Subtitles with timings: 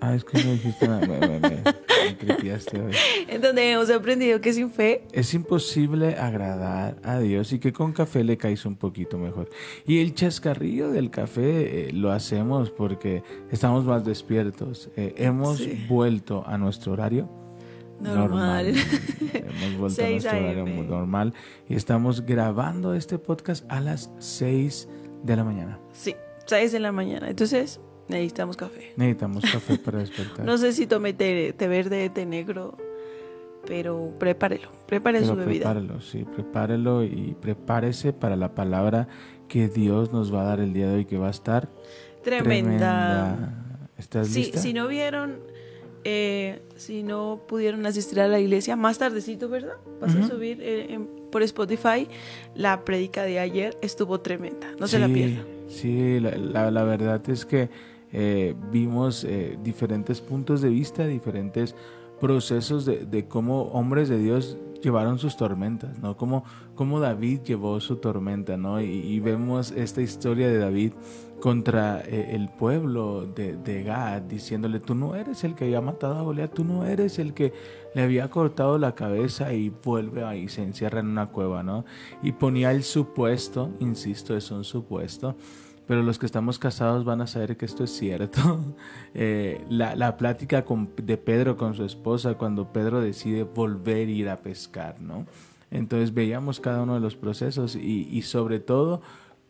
[0.00, 2.92] Ah, es que me dijiste, me, me, me, me crepiaste hoy.
[3.26, 7.92] En donde hemos aprendido que sin fe Es imposible agradar a Dios y que con
[7.92, 9.48] café le caes un poquito mejor.
[9.86, 14.88] Y el chascarrillo del café eh, lo hacemos porque estamos más despiertos.
[14.96, 15.84] Eh, hemos Sí.
[15.88, 17.28] vuelto a nuestro horario
[18.00, 18.68] Normal.
[19.34, 21.34] Hemos vuelto a 6 nuestro horario muy normal
[21.68, 24.88] y estamos grabando este podcast a las 6
[25.24, 25.80] de la mañana.
[25.92, 26.14] Sí,
[26.46, 27.28] 6 de la mañana.
[27.28, 28.92] Entonces necesitamos café.
[28.96, 30.44] Necesitamos café para despertar.
[30.46, 32.76] No sé si tome té, té verde, té negro,
[33.66, 34.68] pero prepárelo.
[34.86, 35.64] Prepare Pero su bebida.
[35.72, 39.08] prepárelo, sí, prepárelo y prepárese para la palabra
[39.48, 41.68] que Dios nos va a dar el día de hoy, que va a estar
[42.22, 43.54] Tremenda.
[43.98, 44.58] ¿Estás Sí, lista?
[44.60, 45.38] si no vieron,
[46.04, 49.74] eh, si no pudieron asistir a la iglesia, más tardecito, ¿verdad?
[50.00, 50.28] Vas a Ujú.
[50.28, 52.06] subir eh, en- por Spotify
[52.54, 55.44] la prédica de ayer, estuvo tremenda, no se la Sí, pierdan.
[55.68, 57.68] Sí, la, la- la verdad es que
[58.12, 61.74] eh, vimos eh, diferentes puntos de vista, diferentes
[62.20, 66.16] procesos de, cómo hombres de Dios llevaron sus tormentas, ¿no?
[66.16, 66.44] Cómo,
[66.74, 68.80] cómo David llevó su tormenta, ¿no?
[68.80, 70.92] Y, y vemos esta historia de David
[71.40, 76.18] contra eh, el pueblo de, de Gad, diciéndole, tú no eres el que había matado
[76.18, 77.52] a Goliat, tú no eres el que
[77.94, 81.84] le había cortado la cabeza y vuelve ahí, se encierra en una cueva, ¿no?
[82.22, 85.36] Y ponía el supuesto, insisto, es un supuesto,
[85.88, 88.40] pero los que estamos casados van a saber que esto es cierto.
[89.14, 90.64] Eh, la, la plática
[91.02, 95.26] de Pedro con su esposa cuando Pedro decide volver a ir a pescar, ¿no?
[95.72, 99.00] Entonces veíamos cada uno de los procesos y, y sobre todo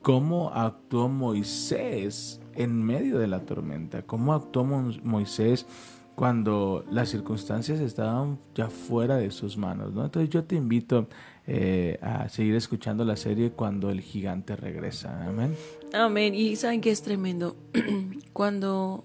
[0.01, 5.67] cómo actuó Moisés en medio de la tormenta, cómo actuó Mo- Moisés
[6.15, 10.05] cuando las circunstancias estaban ya fuera de sus manos, ¿no?
[10.05, 11.07] Entonces yo te invito
[11.47, 15.55] eh, a seguir escuchando la serie cuando el gigante regresa, amén.
[15.93, 16.35] Amén.
[16.35, 17.57] Y saben que es tremendo.
[18.33, 19.05] Cuando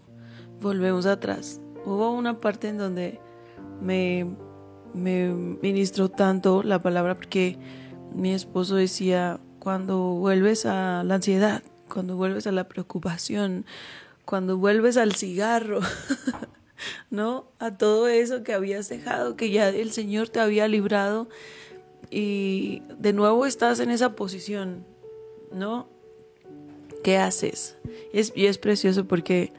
[0.61, 3.19] volvemos atrás, hubo una parte en donde
[3.81, 4.35] me,
[4.93, 5.29] me
[5.61, 7.57] ministró tanto la palabra porque
[8.13, 13.65] mi esposo decía, cuando vuelves a la ansiedad, cuando vuelves a la preocupación,
[14.25, 15.79] cuando vuelves al cigarro,
[17.09, 17.47] ¿no?
[17.59, 21.29] A todo eso que habías dejado, que ya el Señor te había librado
[22.09, 24.85] y de nuevo estás en esa posición,
[25.51, 25.92] ¿no?
[27.03, 27.77] ¿Qué haces?
[28.13, 29.51] Y es, y es precioso porque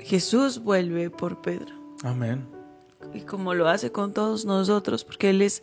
[0.00, 1.74] Jesús vuelve por Pedro.
[2.02, 2.46] Amén.
[3.14, 5.62] Y como lo hace con todos nosotros, porque Él es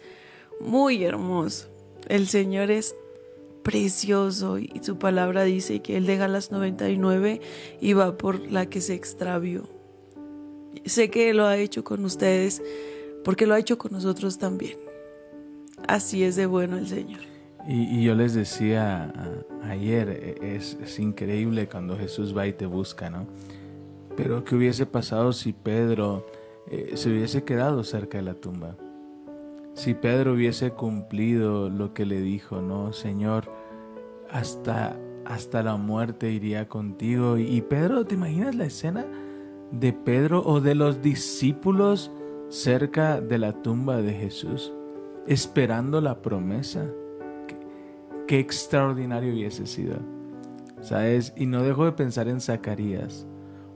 [0.59, 1.67] muy hermoso.
[2.07, 2.95] El Señor es
[3.63, 7.41] precioso y su palabra dice que Él deja las 99
[7.81, 9.67] y va por la que se extravió.
[10.85, 12.61] Sé que lo ha hecho con ustedes
[13.23, 14.77] porque lo ha hecho con nosotros también.
[15.87, 17.34] Así es de bueno el Señor.
[17.67, 19.11] Y, yo les decía
[19.63, 23.25] ayer, e- es, increíble cuando Jesús va y te busca, ¿no?
[24.15, 26.25] Pero ¿qué hubiese pasado si Pedro
[26.69, 28.75] eh, se hubiese quedado cerca de la tumba?
[29.73, 32.93] Si Pedro hubiese cumplido lo que le dijo, ¿no?
[32.93, 33.51] Señor,
[34.31, 37.37] hasta, hasta la muerte iría contigo.
[37.37, 39.05] Y Pedro, ¿te imaginas la escena
[39.71, 42.11] de Pedro o de los discípulos
[42.47, 44.71] cerca de la tumba de Jesús,
[45.27, 46.85] esperando la promesa?
[48.27, 49.97] Qué extraordinario hubiese sido.
[50.81, 51.33] ¿Sabes?
[51.35, 53.25] Y no dejo de pensar en Zacarías,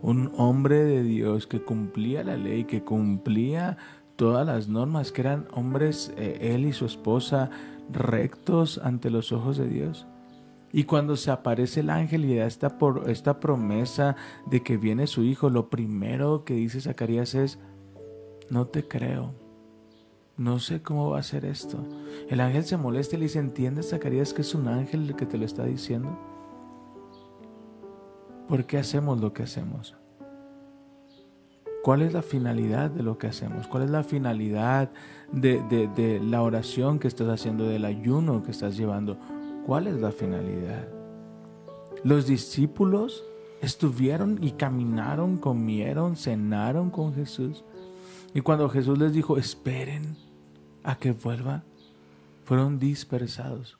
[0.01, 3.77] un hombre de Dios que cumplía la ley, que cumplía
[4.15, 7.49] todas las normas, que eran hombres, eh, él y su esposa,
[7.91, 10.05] rectos ante los ojos de Dios.
[10.71, 12.77] Y cuando se aparece el ángel y da esta,
[13.07, 17.59] esta promesa de que viene su hijo, lo primero que dice Zacarías es,
[18.49, 19.33] no te creo.
[20.39, 21.77] No sé cómo va a ser esto.
[22.29, 25.25] El ángel se molesta y le dice, ¿entiendes, Zacarías, que es un ángel el que
[25.25, 26.17] te lo está diciendo?
[28.47, 29.97] ¿Por qué hacemos lo que hacemos?
[31.83, 33.67] ¿Cuál es la finalidad de lo que hacemos?
[33.67, 34.89] ¿Cuál es la finalidad
[35.33, 39.17] de, de- de la oración que estás haciendo, del ayuno que estás llevando?
[39.65, 40.87] ¿Cuál es la finalidad?
[42.05, 43.25] Los discípulos
[43.61, 47.65] estuvieron y caminaron, comieron, cenaron con Jesús.
[48.33, 50.15] Y cuando Jesús les dijo, esperen
[50.89, 51.61] a que vuelva,
[52.45, 53.77] fueron dispersados.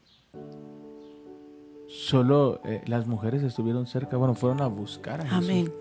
[1.88, 5.38] Solo eh, las mujeres estuvieron cerca, bueno, fueron a buscar a Jesús.
[5.38, 5.74] Amén.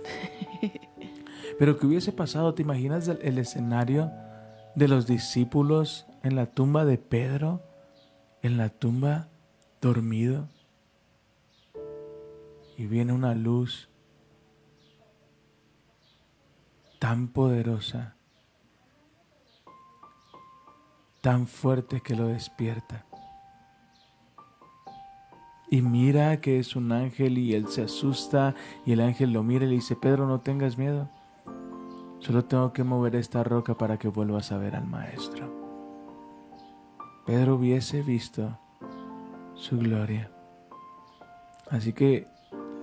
[1.59, 2.55] Pero ¿qué hubiese pasado?
[2.55, 4.11] ¿Te imaginas el, el escenario
[4.75, 7.63] de los discípulos en la tumba de Pedro?
[8.41, 9.29] En la tumba
[9.83, 10.49] dormido.
[12.79, 13.91] Y viene una luz
[16.99, 18.17] tan poderosa,
[21.21, 23.05] tan fuerte que lo despierta.
[25.71, 28.55] Y mira que es un ángel y él se asusta
[28.87, 31.11] y el ángel lo mira y le dice, Pedro, no tengas miedo.
[32.21, 35.47] Solo tengo que mover esta roca para que vuelvas a ver al maestro.
[37.27, 38.59] Pedro hubiese visto
[39.55, 40.31] su gloria.
[41.71, 42.27] Así que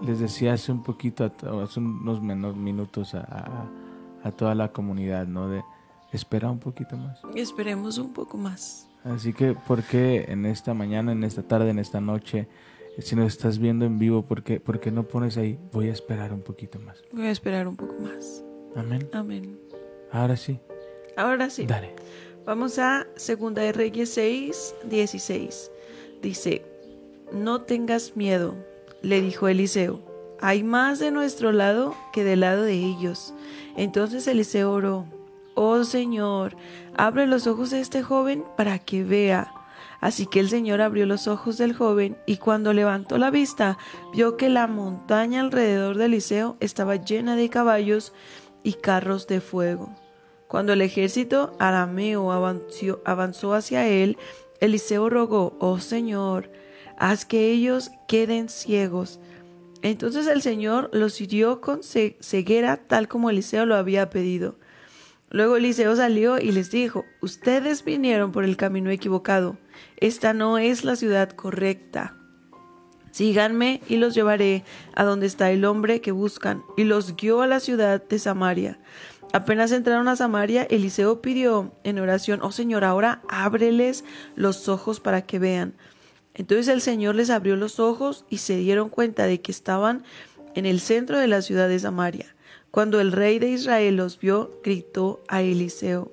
[0.04, 1.26] les decía hace un poquito,
[1.64, 3.68] hace unos menos minutos a,
[4.24, 5.50] a toda la comunidad, ¿no?
[5.50, 5.64] De
[6.16, 7.20] esperar un poquito más.
[7.36, 8.88] Esperemos un poco más.
[9.04, 12.48] Así que, ¿por qué en esta mañana, en esta tarde, en esta noche,
[13.00, 15.94] si nos estás viendo en vivo, ¿por qué, por qué no pones ahí, voy a
[15.94, 17.04] esperar un poquito más?
[17.12, 18.44] Voy a esperar un poco más.
[18.76, 19.08] Amén.
[19.14, 19.60] Amén.
[20.12, 20.60] Ahora sí.
[21.18, 21.66] Ahora sí.
[21.66, 21.94] Dale.
[22.46, 25.72] Vamos a Segunda de Reyes 6, 16.
[26.22, 26.64] Dice,
[27.32, 28.56] no tengas miedo,
[29.02, 30.00] le dijo Eliseo.
[30.40, 33.34] Hay más de nuestro lado que del lado de ellos.
[33.78, 35.06] Entonces Eliseo oró,
[35.56, 36.56] oh Señor,
[36.96, 39.52] abre los ojos de este joven para que vea.
[40.02, 43.78] Así que el Señor abrió los ojos del joven y cuando levantó la vista
[44.14, 48.14] vio que la montaña alrededor de Eliseo estaba llena de caballos
[48.62, 49.96] y carros de fuego.
[50.48, 54.18] Cuando el ejército arameo avanzó, avanzó hacia él,
[54.60, 56.52] Eliseo rogó, oh Señor,
[56.98, 59.20] haz que ellos queden ciegos.
[59.82, 64.58] Entonces el Señor los hirió con ceguera tal como Eliseo lo había pedido.
[65.36, 69.58] Luego Eliseo salió y les dijo, ustedes vinieron por el camino equivocado,
[69.98, 72.16] esta no es la ciudad correcta.
[73.12, 77.48] Síganme y los llevaré a donde está el hombre que buscan, y los guió a
[77.48, 78.80] la ciudad de Samaria.
[79.34, 84.06] Apenas entraron a Samaria, Eliseo pidió en oración, oh Señor, ahora ábreles
[84.38, 85.74] los ojos para que vean.
[86.34, 90.06] Entonces el Señor les abrió los ojos y se dieron cuenta de que estaban
[90.54, 92.36] en el centro de la ciudad de Samaria.
[92.76, 96.12] Cuando el rey de Israel los vio, gritó a Eliseo,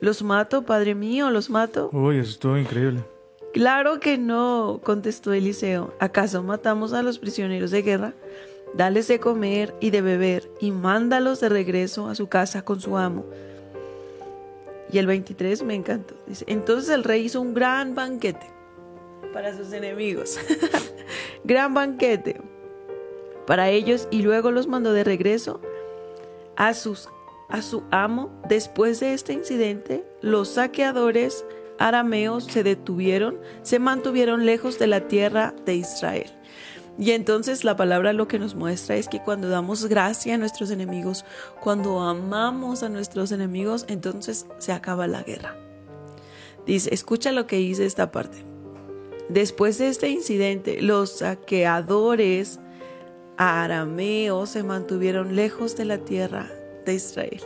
[0.00, 1.28] ¿Los mato, padre mío?
[1.28, 1.90] ¿Los mato?
[1.92, 3.04] Uy, eso estuvo increíble.
[3.52, 5.92] Claro que no, contestó Eliseo.
[6.00, 8.14] ¿Acaso matamos a los prisioneros de guerra?
[8.72, 12.96] Dales de comer y de beber y mándalos de regreso a su casa con su
[12.96, 13.26] amo.
[14.90, 16.14] Y el 23 me encantó.
[16.26, 18.46] Dice, entonces el rey hizo un gran banquete
[19.34, 20.38] para sus enemigos.
[21.44, 22.40] gran banquete
[23.46, 25.60] para ellos y luego los mandó de regreso
[26.56, 26.72] a
[27.48, 28.30] a su amo.
[28.48, 31.44] Después de este incidente, los saqueadores
[31.78, 36.30] arameos se detuvieron, se mantuvieron lejos de la tierra de Israel.
[36.98, 40.70] Y entonces la palabra lo que nos muestra es que cuando damos gracia a nuestros
[40.70, 41.24] enemigos,
[41.60, 45.56] cuando amamos a nuestros enemigos, entonces se acaba la guerra.
[46.66, 48.44] Dice, escucha lo que dice esta parte.
[49.28, 52.60] Después de este incidente, los saqueadores
[53.36, 56.50] arameos se mantuvieron lejos de la tierra
[56.84, 57.42] de Israel.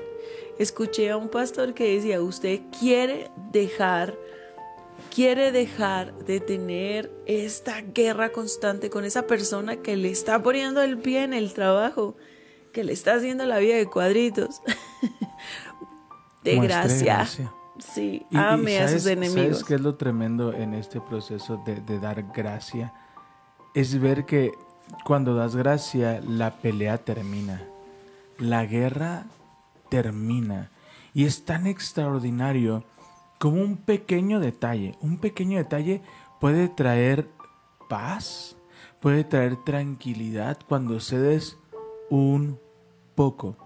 [0.59, 4.17] Escuché a un pastor que decía, usted quiere dejar,
[5.15, 10.99] quiere dejar de tener esta guerra constante con esa persona que le está poniendo el
[10.99, 12.17] pie en el trabajo,
[12.73, 14.61] que le está haciendo la vida de cuadritos.
[16.43, 17.27] de gracia.
[17.79, 19.59] Sí, ame a sus enemigos.
[19.59, 22.93] ¿Sabes qué es lo tremendo en este proceso de, de dar gracia?
[23.75, 24.51] Es ver que
[25.05, 27.63] cuando das gracia, la pelea termina
[28.39, 29.27] la guerra
[29.89, 30.71] termina.
[31.13, 32.85] Y es tan extraordinario
[33.39, 34.95] como un pequeño detalle.
[35.01, 36.01] Un pequeño detalle
[36.41, 37.29] puede traer
[37.89, 38.57] paz,
[39.01, 41.59] puede traer tranquilidad cuando cedes
[42.11, 42.59] un
[43.15, 43.57] poco.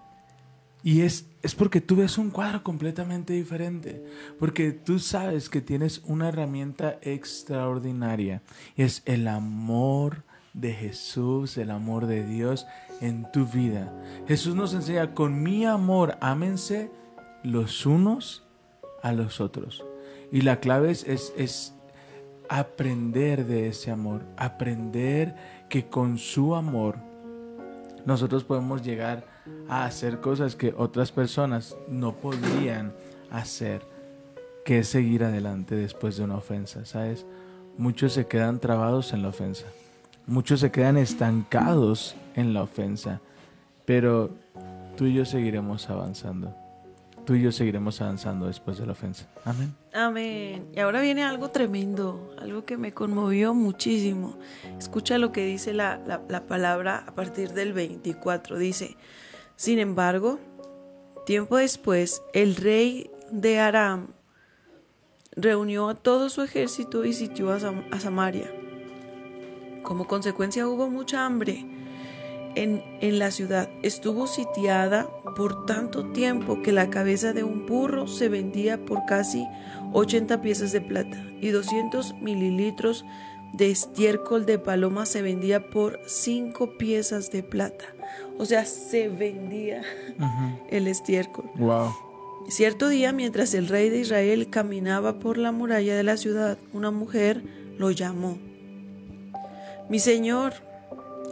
[0.83, 4.05] Y es, es porque tú ves un cuadro completamente diferente,
[4.41, 8.43] porque tú sabes que tienes una herramienta extraordinaria.
[8.77, 12.67] Es el amor de Jesús, el amor de Dios
[13.01, 13.93] en tu vida.
[14.29, 16.91] Jesús nos enseña, con mi amor, ámense
[17.43, 18.45] los unos
[19.03, 19.85] a los otros.
[20.31, 21.05] Y la clave es,
[21.37, 21.75] es,
[22.49, 25.35] aprender de ese amor, aprender
[25.69, 26.97] que con su amor
[28.05, 29.25] nosotros podemos llegar
[29.69, 32.93] a hacer cosas que otras personas no podrían
[33.31, 33.87] hacer,
[34.65, 37.25] que es seguir adelante después de una ofensa, ¿sabes?
[37.79, 39.67] Muchos se quedan trabados en la ofensa.
[40.27, 43.21] Muchos se quedan estancados en la ofensa,
[43.85, 44.31] pero
[44.97, 46.55] tú y yo seguiremos avanzando.
[47.25, 49.29] Tú y yo seguiremos avanzando después de la ofensa.
[49.45, 49.75] Amén.
[49.93, 50.69] Amén.
[50.75, 54.37] Y ahora viene algo tremendo, algo que me conmovió muchísimo.
[54.79, 58.59] Escucha lo que dice la, la palabra a partir del 24.
[58.59, 58.97] Dice,
[59.55, 60.41] sin embargo,
[61.25, 64.09] Tiempo después, el rey de Aram
[65.37, 67.59] reunió a todo su ejército y sitió a,
[67.93, 68.53] a Samaria.
[69.83, 71.67] Como consecuencia hubo mucha hambre
[72.55, 73.69] en, en la ciudad.
[73.83, 79.47] Estuvo sitiada por tanto tiempo que la cabeza de un burro se vendía por casi
[79.93, 83.05] 80 piezas de plata y 200 mililitros
[83.53, 87.85] de estiércol de paloma se vendía por 5 piezas de plata.
[88.39, 89.83] O sea, se vendía
[90.71, 91.51] el estiércol.
[91.57, 91.93] Wow.
[92.49, 96.91] Cierto día, mientras el rey de Israel caminaba por la muralla de la ciudad, una
[96.91, 97.43] mujer
[97.79, 98.39] lo llamó.
[99.93, 100.55] Mi señor,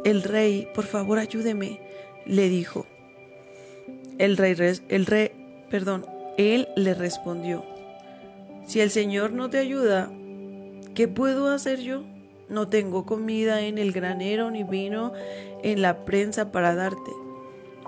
[0.05, 1.81] el rey, por favor ayúdeme,
[2.27, 2.85] le dijo.
[4.19, 4.55] El rey,
[4.91, 5.31] el rey,
[5.71, 6.05] perdón,
[6.37, 7.65] él le respondió.
[8.67, 10.11] Si el señor no te ayuda,
[10.95, 12.05] ¿qué puedo hacer yo?
[12.51, 15.15] No tengo comida en el granero ni vino
[15.63, 17.13] en la prensa para darte.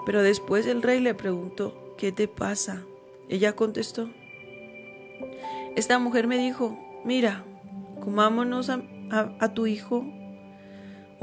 [0.07, 2.83] Pero después el rey le preguntó, ¿qué te pasa?
[3.29, 4.09] Ella contestó,
[5.76, 7.45] esta mujer me dijo, mira,
[8.00, 10.07] comámonos a tu hijo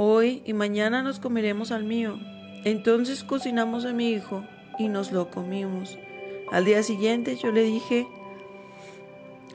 [0.01, 2.17] hoy y mañana nos comeremos al mío.
[2.63, 4.45] Entonces cocinamos a mi hijo
[4.77, 5.99] y nos lo comimos.
[6.53, 8.07] Al día siguiente yo le dije,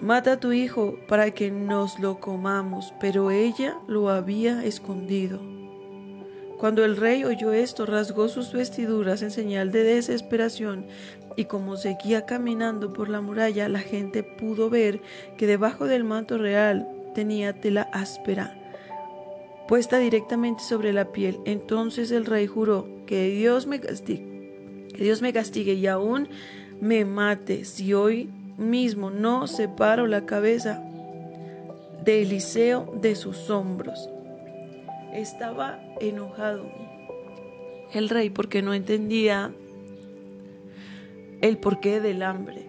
[0.02, 5.40] mata a tu hijo para que nos lo comamos, pero ella lo había escondido.
[6.58, 10.86] Cuando el rey oyó esto, rasgó sus vestiduras en señal de desesperación,
[11.36, 15.00] y como seguía caminando por la muralla, la gente pudo ver
[15.38, 18.63] que debajo del manto real tenía tela áspera,
[19.68, 21.38] puesta directamente sobre la piel.
[21.44, 26.28] Entonces el rey juró que Dios me castigue, que Dios me castigue y aún
[26.80, 30.82] me mate si hoy mismo no separo la cabeza
[32.04, 34.10] de Eliseo de sus hombros.
[35.12, 36.64] Estaba enojado
[37.92, 39.52] el rey porque no entendía
[41.40, 42.62] el porqué del hambre.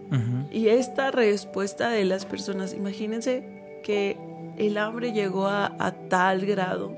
[0.52, 4.18] Y esta respuesta de las personas, imagínense que
[4.58, 6.96] el hambre llegó a, a tal grado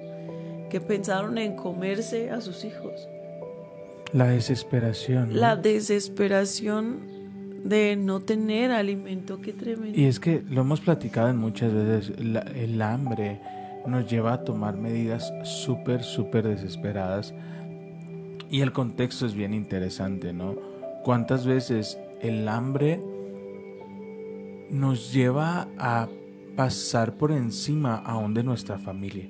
[0.70, 3.08] que pensaron en comerse a sus hijos.
[4.14, 5.30] La desesperación.
[5.34, 5.36] ¿no?
[5.40, 7.00] La desesperación
[7.64, 9.98] de no tener alimento, qué tremendo.
[10.00, 13.40] Y es que lo hemos platicado en muchas veces, la- el hambre
[13.86, 17.34] nos lleva a tomar medidas súper, súper desesperadas.
[18.50, 20.56] Y el contexto es bien interesante, ¿no?
[21.04, 23.02] ¿Cuántas veces el hambre
[24.70, 26.08] nos lleva a
[26.58, 29.26] pasar por encima aún de nuestra familia?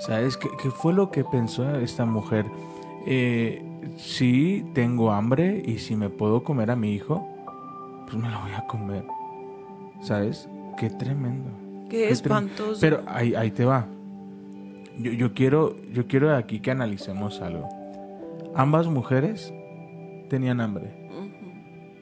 [0.00, 2.44] ¿Sabes qué, qué fue lo que pensó esta mujer?
[3.06, 3.62] Eh,
[3.96, 7.26] sí, tengo hambre y si me puedo comer a mi hijo,
[8.04, 9.04] pues me lo voy a comer.
[10.02, 10.46] ¿Sabes?
[10.76, 11.48] Qué tremendo.
[11.88, 12.80] Qué trem- espantoso.
[12.80, 13.86] Pero ahí, ahí te va.
[14.98, 17.68] Yo, yo quiero, yo quiero aquí que analicemos algo.
[18.54, 19.52] Ambas mujeres
[20.28, 21.08] tenían hambre.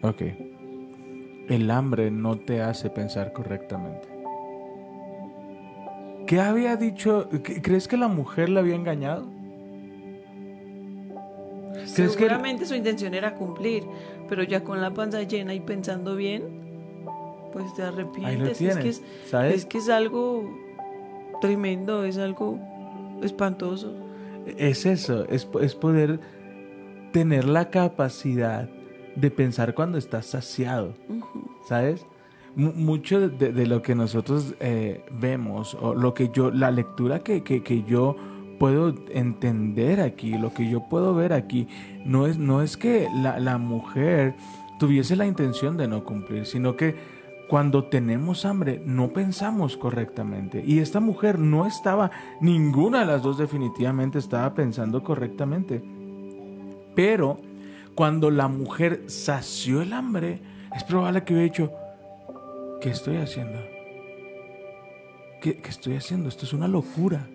[0.03, 0.23] Ok.
[1.49, 4.09] El hambre no te hace pensar correctamente.
[6.33, 7.29] ¿Qué había dicho?
[7.45, 9.27] ¿Qué- ¿Crees que la mujer la había engañado?
[11.75, 13.85] ¿Crees que Seguramente su intención era cumplir,
[14.31, 16.43] pero ya con la panza llena y pensando bien,
[17.53, 18.53] pues te arrepientes.
[18.53, 19.57] es, tienes, que es, ¿sabes?
[19.57, 20.49] es que es algo
[21.43, 22.59] tremendo, es algo
[23.23, 23.93] espantoso.
[24.57, 26.19] Es eso, es, es poder
[27.13, 28.71] tener la capacidad
[29.17, 30.95] de pensar cuando estás saciado,
[31.69, 32.07] ¿sabes?
[32.55, 37.21] Mu- mucho de, de lo que nosotros eh, vemos, o lo que yo, la lectura
[37.21, 38.17] que, que, que yo
[38.59, 41.67] puedo entender aquí, lo que yo puedo ver aquí,
[42.05, 44.35] no es, no es que la, la mujer
[44.79, 46.95] tuviese la intención de no cumplir, sino que
[47.49, 50.63] cuando tenemos hambre no pensamos correctamente.
[50.67, 55.83] Y esta mujer no estaba, ninguna de las dos definitivamente estaba pensando correctamente.
[56.95, 57.39] Pero
[57.95, 60.41] cuando la mujer sació el hambre,
[60.75, 61.73] es probable que hubiera dicho,
[62.83, 63.59] ¿qué estoy haciendo?
[65.41, 66.29] ¿Qué, qué estoy haciendo?
[66.29, 67.27] Esto es una locura.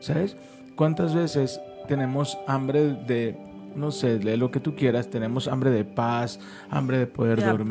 [0.00, 0.36] ¿Sabes?
[0.76, 3.36] ¿Cuántas veces tenemos hambre de,
[3.74, 5.08] no sé, de lo que tú quieras?
[5.10, 6.38] Tenemos hambre de paz,
[6.70, 7.70] hambre de poder De dormir,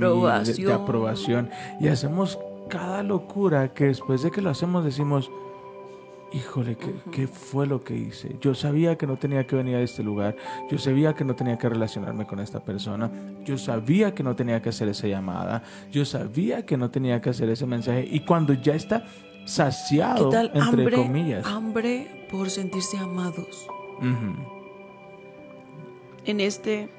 [0.66, 1.50] de- aprobación.
[1.80, 2.38] Y hacemos
[2.70, 5.32] cada locura que después de que lo hacemos decimos,
[6.34, 8.36] híjole, ¿qué, ¿qué fue lo que hice?
[8.42, 10.36] Yo sabía que no tenía que venir a este lugar,
[10.70, 13.10] yo sabía que no tenía que relacionarme con esta persona,
[13.46, 17.30] yo sabía que no tenía que hacer esa llamada, yo sabía que no tenía que
[17.30, 18.08] hacer ese mensaje.
[18.10, 19.04] Y cuando ya está
[19.48, 21.46] ¿Qué saciado, tal entre hambre, comillas.
[21.46, 23.66] hambre por sentirse amados?
[26.26, 26.90] En este,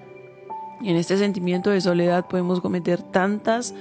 [0.82, 3.74] en este sentimiento de soledad podemos cometer tantas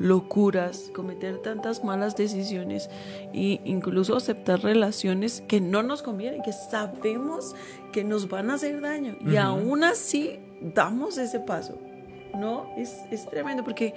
[0.00, 2.88] locuras, cometer tantas malas decisiones
[3.32, 7.54] e incluso aceptar relaciones que no nos convienen, que sabemos
[7.92, 11.78] que nos van a hacer daño y aún así damos ese paso.
[12.34, 12.66] ¿no?
[12.76, 13.94] Es, es tremendo porque...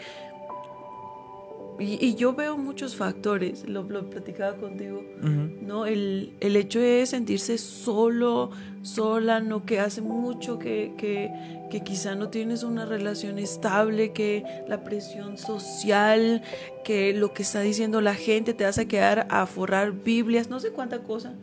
[1.79, 5.01] Y, y yo veo muchos factores, lo, lo platicaba contigo.
[5.21, 5.85] ¿no?
[5.85, 8.51] El, el hecho de sentirse solo,
[8.83, 9.65] sola, ¿no?
[9.65, 11.31] Que hace mucho que, que,
[11.71, 16.43] que quizá no tienes una relación estable, que la presión social,
[16.83, 20.71] que lo que está diciendo la gente te hace quedar a forrar Biblias, no sé
[20.71, 21.33] cuánta cosa,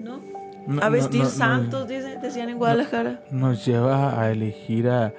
[0.00, 0.20] ¿no?
[0.66, 1.30] No, a vestir no, no.
[1.30, 3.22] santos, dicen- decían en Guadalajara.
[3.30, 5.12] nos lleva a elegir a,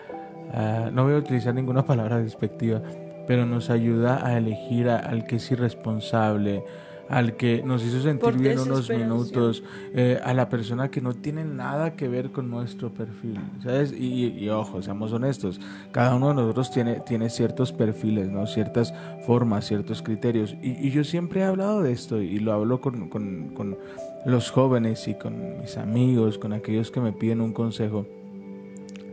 [0.52, 2.82] a- no voy a utilizar ninguna palabra despectiva,
[3.28, 6.64] pero nos ayuda a elegir a- al que es irresponsable,
[7.08, 9.64] al que nos hizo sentir bien unos minutos,
[9.94, 13.92] eh, a la persona que no tiene nada que ver con nuestro perfil, ¿sabes?
[13.92, 18.48] Y, y- y ojo, seamos honestos, cada uno de nosotros tiene, tiene ciertos perfiles, ¿no?
[18.48, 18.92] Ciertas
[19.28, 20.56] formas, ciertos criterios.
[20.64, 23.78] Y, y yo siempre he hablado de esto y lo hablo con, con- con
[24.26, 28.08] los jóvenes y con mis amigos, con aquellos que me piden un consejo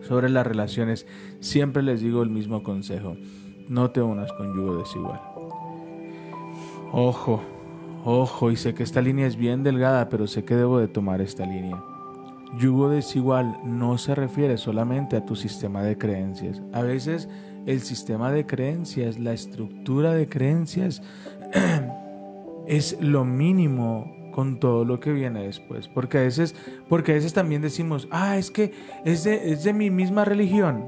[0.08, 1.06] sobre las relaciones,
[1.40, 3.16] siempre les digo el mismo consejo.
[3.68, 5.20] No te unas con yugo desigual.
[6.92, 7.40] Ojo,
[8.04, 11.20] ojo, y sé que esta línea es bien delgada, pero sé que debo de tomar
[11.20, 11.82] esta línea.
[12.58, 16.60] Yugo desigual no se refiere solamente a tu sistema de creencias.
[16.72, 17.28] A veces
[17.64, 21.02] el sistema de creencias, la estructura de creencias,
[22.66, 25.88] es lo mínimo con todo lo que viene después.
[25.88, 26.54] Porque a veces,
[26.88, 28.72] porque a veces también decimos, ah, es que
[29.04, 30.84] es de, es de mi misma religión.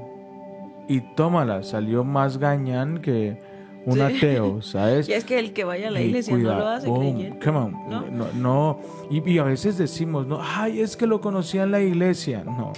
[0.87, 3.37] Y tómala, salió más gañán que
[3.85, 4.01] un Sí.
[4.01, 5.07] ateo, ¿sabes?
[5.09, 7.39] Y es que el que vaya a la iglesia cuidado, no lo hace boom, creyendo.
[7.43, 8.01] come on, ¿no?
[8.11, 11.81] no, no, y, y a veces decimos, no, ay, es que lo conocía en la
[11.81, 12.43] iglesia.
[12.43, 12.73] No,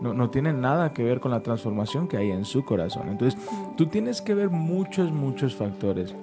[0.00, 3.08] no, no tiene nada que ver con la transformación que hay en su corazón.
[3.08, 3.40] Entonces,
[3.76, 6.14] tú tienes que ver muchos, muchos factores.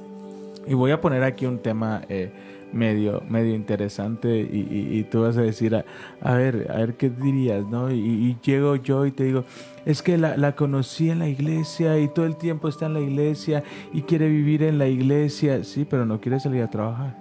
[0.68, 2.32] Y voy a poner aquí un tema eh,
[2.74, 5.86] medio, medio interesante y, y- y tú vas a decir, a,
[6.22, 7.92] a ver, a ver qué dirías, ¿no?
[7.92, 9.44] Y, y llego yo y te digo,
[9.86, 13.02] es que la, la conocí en la iglesia y todo el tiempo está en la
[13.02, 13.64] iglesia
[13.94, 17.16] y quiere vivir en la iglesia, sí, pero no quiere salir a trabajar,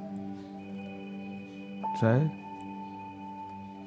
[2.00, 2.30] ¿sabes?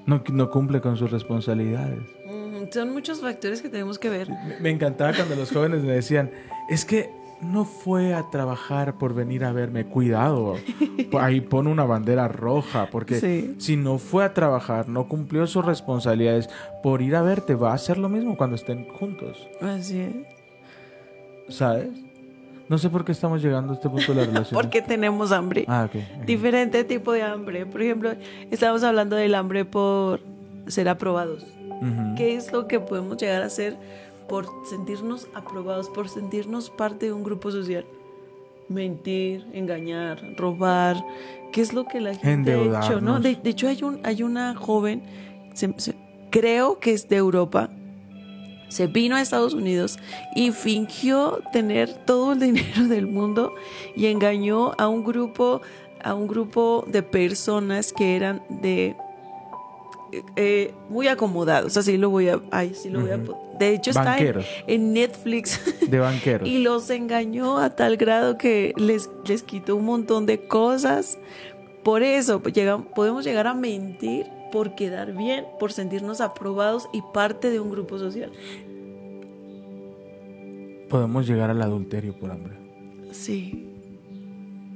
[0.06, 2.00] No, no cumple con sus responsabilidades.
[2.26, 4.30] Mm, Son muchos factores que tenemos que ver.
[4.30, 6.32] Me- Me encantaba cuando los jóvenes me decían,
[6.70, 7.10] es que
[7.42, 10.56] no fue a trabajar por venir a verme, cuidado,
[11.20, 13.56] ahí pone una bandera roja, porque Sí.
[13.60, 16.50] si no fue a trabajar, no cumplió sus responsabilidades,
[16.82, 21.56] por ir a verte va a hacer lo mismo cuando estén juntos, Así es.
[21.56, 21.90] ¿sabes?
[22.70, 24.60] No sé por qué estamos llegando a este punto de la relación.
[24.60, 25.64] Porque tenemos hambre.
[25.68, 26.02] Ah, ok.
[26.20, 26.26] ok.
[26.26, 27.66] Diferente tipo de hambre.
[27.66, 28.12] Por ejemplo,
[28.52, 30.20] estamos hablando del hambre por
[30.68, 31.44] ser aprobados.
[31.82, 32.16] Ujú.
[32.18, 33.78] ¿Qué es lo que podemos llegar a hacer
[34.28, 37.86] por sentirnos aprobados, por sentirnos parte de un grupo social?
[38.70, 41.04] Mentir, engañar, robar.
[41.54, 43.00] ¿Qué es lo que la gente ha hecho?
[43.20, 45.04] De, de hecho, hay, un, hay una joven,
[45.54, 45.96] se- se-
[46.32, 47.70] creo que es de Europa,
[48.68, 49.98] se vino a Estados Unidos
[50.36, 53.56] y fingió tener todo el dinero del mundo
[53.96, 55.62] y engañó a un grupo
[56.04, 58.96] a un grupo de personas que eran de
[60.36, 63.26] eh, muy acomodados así lo voy a ay, sí lo voy a Ujú.
[63.26, 64.18] po- de hecho está
[64.68, 66.48] en, Netflix De banqueros.
[66.50, 71.18] y los engañó a tal grado que les, les quitó un montón de cosas.
[71.84, 77.02] Por eso pues, llega- podemos llegar a mentir por quedar bien, por sentirnos aprobados y
[77.14, 78.32] parte de un grupo social.
[80.90, 82.56] Podemos llegar al adulterio por hambre.
[83.12, 83.74] Sí.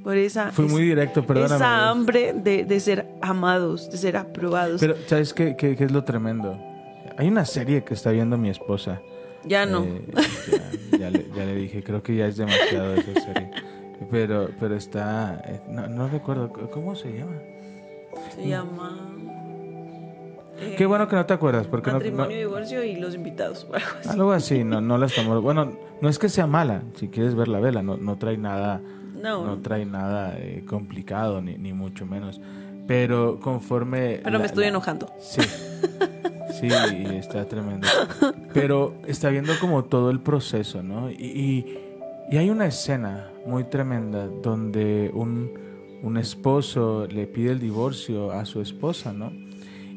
[0.02, 1.54] Por esa, Fui muy directo, perdóname.
[1.56, 4.80] esa hambre de, de ser amados, de ser aprobados.
[4.80, 6.58] Pero, ¿sabes qué, qué- qué es lo tremendo?
[7.16, 9.00] Hay una serie que está viendo mi esposa.
[9.44, 9.84] ya no.
[9.84, 10.02] Eh,
[10.90, 13.50] ya, ya le, ya le dije, creo que ya es demasiado esa serie.
[14.10, 17.36] Pero, pero está, eh, no, no recuerdo, ¿cómo se llama?
[18.34, 18.98] Se llama.
[20.58, 23.66] eh, Qué bueno que no te acuerdas, porque no, Matrimonio, no- divorcio y los invitados.
[23.72, 24.08] algo así.
[24.08, 27.46] algo así, no, no la estamos, bueno, no es que sea mala, si quieres ver
[27.48, 28.80] la vela, no, no trae nada,
[29.22, 29.44] No.
[29.46, 32.40] no trae nada eh, complicado, ni, ni mucho menos.
[32.86, 34.20] Pero conforme...
[34.24, 35.08] Pero me estoy la- enojando.
[35.20, 35.40] Sí.
[36.60, 37.86] Sí, está tremendo.
[38.52, 41.10] Pero está viendo como todo el proceso, ¿no?
[41.10, 41.78] Y, y-
[42.30, 45.50] y hay una escena muy tremenda donde un,
[46.02, 49.32] un esposo le pide el divorcio a su esposa, ¿no?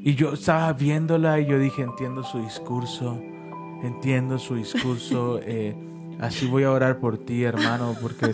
[0.03, 3.21] Y yo estaba viéndola y yo dije, entiendo su discurso,
[3.83, 5.75] entiendo su discurso, eh,
[6.19, 8.31] así voy a orar por ti, hermano, porque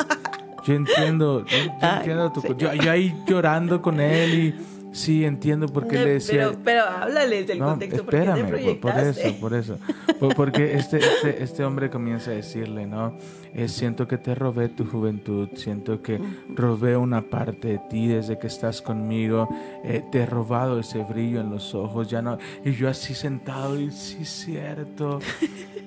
[0.64, 2.42] yo entiendo, yo, entiendo tu...
[2.56, 4.56] Yo, yo ahí llorando con él y
[4.92, 6.48] sí, entiendo por qué le decía...
[6.50, 8.04] Pero, pero háblales del No, contexto.
[8.04, 9.78] ¿por qué te espérame, por, eso, por eso.
[10.20, 13.16] Por- porque este, este, este hombre comienza a decirle, ¿no?
[13.54, 16.20] Eh, siento que te robé tu juventud, siento que
[16.56, 19.50] robé una parte de ti desde que estás conmigo,
[19.84, 22.38] eh, te he robado ese brillo en los ojos, ya no.
[22.64, 25.20] Y yo así sentado, y sí, cierto.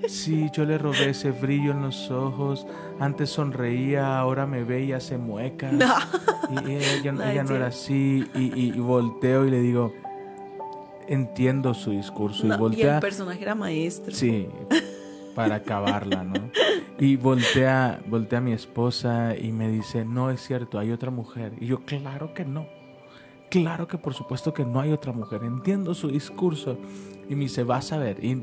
[0.09, 2.67] Sí, yo le robé ese brillo en los ojos.
[3.01, 5.73] Antes sonreía, ahora me ve y hace muecas.
[5.73, 5.95] No.
[6.67, 8.27] Y ella, No, ella en no era así.
[8.35, 9.93] Y, y- y volteo y le digo,
[11.09, 12.47] entiendo su discurso.
[12.47, 12.95] No, y y voltea.
[12.95, 14.15] el personaje era maestro.
[14.15, 14.47] Sí,
[15.35, 16.51] para acabarla, ¿no?
[16.99, 21.53] Y voltea, voltea a mi esposa y me dice, no es cierto, hay otra mujer.
[21.61, 22.67] Y yo, claro que no.
[23.51, 25.43] Claro que por supuesto que no hay otra mujer.
[25.43, 26.79] Entiendo su discurso.
[27.29, 28.25] Y me dice, vas a ver.
[28.25, 28.43] Y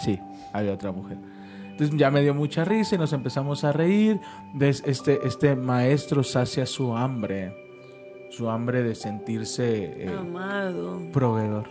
[0.00, 0.18] sí,
[0.52, 1.18] había otra mujer.
[1.70, 4.18] Entonces ya me dio mucha risa y nos empezamos a reír.
[4.58, 7.69] Este, este maestro sacia su hambre.
[8.40, 10.98] Su hambre de sentirse eh, Amado.
[11.12, 11.68] proveedor.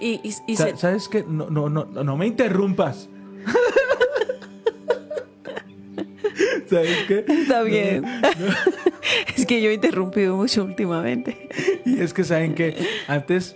[0.00, 1.22] Y, y, y Sa- se- ¿Sabes qué?
[1.28, 3.10] No, no, no, no me interrumpas.
[6.70, 7.26] ¿Sabes qué?
[7.28, 8.06] Está bien.
[9.36, 11.50] es que yo he interrumpido mucho últimamente.
[11.84, 12.74] Y es que saben que
[13.06, 13.54] antes,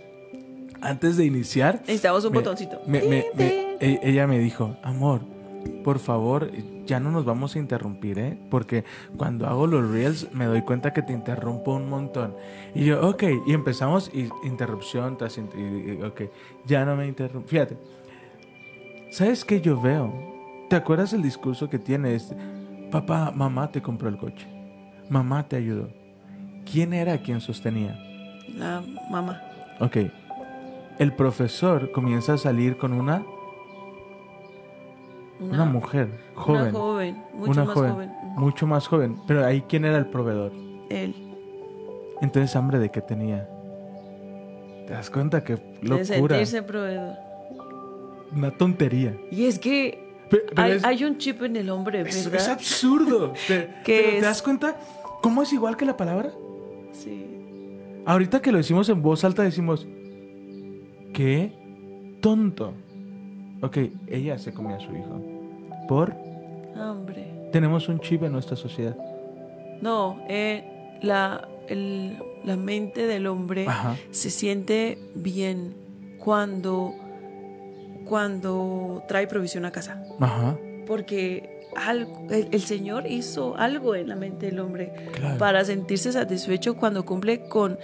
[0.83, 2.83] antes de iniciar, Necesitamos un me- botoncito.
[2.87, 5.23] me- me- me- e- ella me dijo, amor,
[5.85, 6.51] por favor,
[6.93, 8.39] ya no nos vamos a interrumpir, ¿eh?
[8.51, 8.85] Porque
[9.17, 12.35] cuando hago los reels me doy cuenta que te interrumpo un montón.
[12.75, 16.21] Y yo, ok, y empezamos y interrupción tras int- y- y- ok,
[16.67, 17.49] ya no me interrumpo.
[17.49, 17.79] Fíjate,
[19.11, 20.13] ¿sabes qué yo veo?
[20.69, 22.37] ¿Te acuerdas el discurso que tiene este?
[22.91, 24.47] Papá, mamá te compró el coche.
[25.09, 25.89] Mamá te ayudó.
[26.71, 27.99] ¿Quién era quien sostenía?
[28.55, 29.41] La mamá.
[29.81, 29.97] Ok.
[30.99, 33.23] El profesor comienza a salir con una,
[35.51, 36.61] una, mujer joven.
[36.63, 37.25] Una joven.
[37.35, 38.11] Mucho Una más joven, joven.
[38.37, 39.17] Mucho más joven.
[39.27, 40.53] Pero ahí, ¿quién era el proveedor?
[40.91, 41.15] Él.
[42.21, 43.49] Entonces, hambre de qué tenía.
[44.87, 46.05] ¿Te das cuenta que De locura?
[46.05, 47.17] sentirse proveedor.
[48.35, 49.17] Una tontería.
[49.31, 52.41] Y es que pero hay, es, hay un chip en el hombre, es- ¿verdad?
[52.41, 53.33] es absurdo.
[53.47, 54.21] Te- ¿Qué pero es?
[54.21, 54.77] ¿Te das cuenta
[55.23, 56.33] cómo es igual que la palabra?
[56.93, 57.27] Sí.
[58.07, 59.87] Ahorita que lo decimos en voz alta decimos,
[61.13, 61.53] qué
[62.21, 62.73] tonto.
[63.61, 63.77] Ok,
[64.09, 65.21] ella se comió a su hijo.
[65.93, 66.15] Por
[66.75, 67.51] Hambre.
[67.53, 68.97] tenemos un chip en nuestra sociedad.
[69.83, 70.65] No, eh,
[71.03, 73.97] la, el- la mente del hombre Ajá.
[74.11, 75.75] se siente bien
[76.19, 76.95] cuando,
[78.09, 80.03] cuando trae provisión a casa.
[80.21, 80.57] Ajá.
[80.87, 85.39] Porque algo- el, el Señor hizo algo en la mente del hombre Claro.
[85.39, 87.79] para sentirse satisfecho cuando cumple con,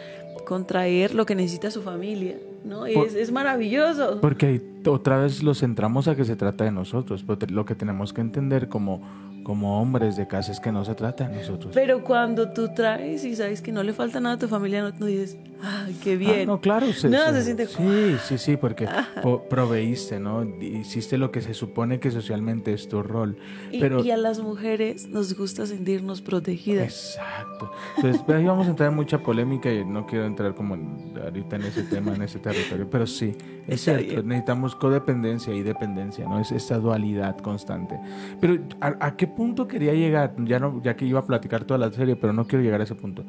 [0.46, 2.36] con traer lo que necesita su familia.
[2.64, 2.80] ¿No?
[2.80, 4.20] Por- es, es maravilloso.
[4.20, 7.24] Porque otra vez lo centramos a que se trata de nosotros.
[7.26, 9.02] Pero lo que tenemos que entender como,
[9.44, 11.72] como hombres de casa es que no se trata de nosotros.
[11.74, 14.90] Pero cuando tú traes y sabes que no le falta nada a tu familia, no,
[14.98, 16.46] no dices, ¡ay, qué Ah, bien!
[16.46, 16.92] no, claro.
[16.92, 18.88] Se, No, se siente- Sí, sí, sí, porque
[19.22, 20.44] po- proveíste, ¿no?
[20.60, 23.36] Hiciste lo que se supone que socialmente es tu rol.
[23.72, 27.16] Y, Pero, y a las mujeres nos gusta sentirnos protegidas.
[27.16, 27.70] Exacto.
[27.96, 30.76] Entonces, pero ahí vamos a entrar en mucha polémica y no quiero entrar como
[31.22, 33.34] ahorita en ese tema, en ese territorio, pero sí,
[33.66, 34.28] es Está cierto, bien.
[34.28, 36.38] necesitamos codependencia y dependencia, ¿no?
[36.40, 37.98] Es esta dualidad constante.
[38.40, 40.34] Pero ¿a, a qué punto quería llegar?
[40.44, 42.84] Ya no ya que iba a platicar toda la serie, pero no quiero llegar a
[42.84, 43.24] ese punto.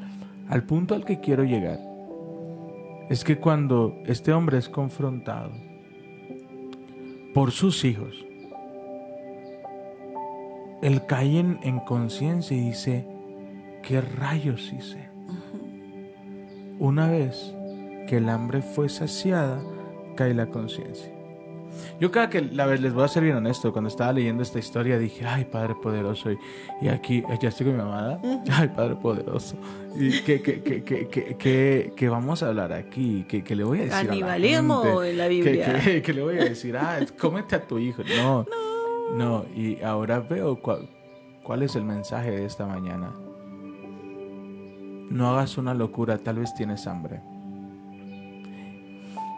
[0.47, 1.77] Al punto al que quiero llegar
[3.09, 5.51] es que cuando este hombre es confrontado
[7.33, 8.25] por sus hijos,
[10.81, 13.05] él cae en, en conciencia y dice,
[13.83, 15.09] ¿qué rayos hice?
[16.77, 17.53] Una vez
[18.07, 19.61] que el hambre fue saciada,
[20.15, 21.18] cae la conciencia.
[21.99, 24.59] Yo cada que, la vez les voy a ser bien honesto, cuando estaba leyendo esta
[24.59, 26.37] historia dije, ay Padre Poderoso, y,
[26.81, 28.19] y aquí, ya estoy con mi mamá,
[28.53, 29.55] ay Padre Poderoso,
[29.95, 34.03] y que, que, que, que, vamos a hablar aquí, que, le voy a decir a
[34.03, 36.01] la Canibalismo gente, en la Biblia.
[36.03, 38.45] Que, le voy a decir, ah, cómete a tu hijo, no,
[39.15, 40.89] no, y ahora veo cuál,
[41.43, 43.11] cuál es el mensaje de esta mañana.
[45.09, 47.21] No hagas una locura, tal vez tienes hambre.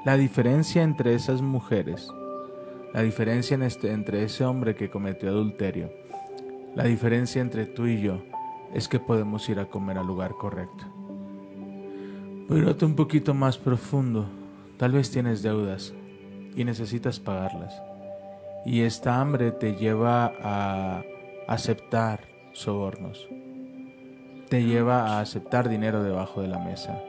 [0.04, 2.12] La diferencia entre esas mujeres,
[2.94, 5.92] la diferencia en este- entre ese hombre que cometió adulterio,
[6.76, 8.22] la diferencia entre tú y yo
[8.74, 10.86] es que podemos ir a comer al lugar correcto.
[12.48, 14.26] Pero irte un poquito más profundo.
[14.78, 15.94] Tal vez tienes deudas
[16.56, 17.82] y necesitas pagarlas.
[18.66, 21.04] Y esta hambre te lleva a
[21.48, 22.22] aceptar
[22.54, 23.28] sobornos.
[24.50, 27.02] Te lleva a aceptar dinero debajo de la mesa.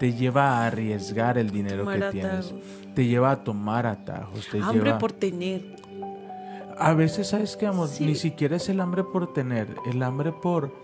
[0.00, 2.54] Te lleva a arriesgar el dinero Tomar que tienes.
[2.94, 4.48] Te lleva a tomar atajos.
[4.50, 4.98] Te Hambre lleva...
[4.98, 5.76] por tener.
[6.78, 7.88] A veces, ¿sabes qué, amor?
[7.88, 8.06] Sí.
[8.06, 10.74] Ni siquiera es el hambre por tener, el hambre por,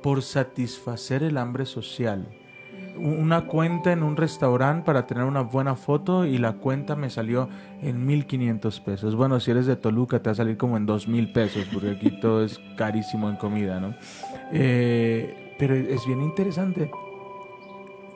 [0.00, 2.28] por satisfacer el hambre social.
[2.96, 7.48] Una cuenta en un restaurante para tener una buena foto y la cuenta me salió
[7.82, 9.16] en 1500 pesos.
[9.16, 12.20] Bueno, si eres de Toluca te va a salir como en 2000 pesos, porque aquí
[12.20, 13.92] todo es carísimo en comida, ¿no?
[14.52, 16.92] Eh, pero es bien interesante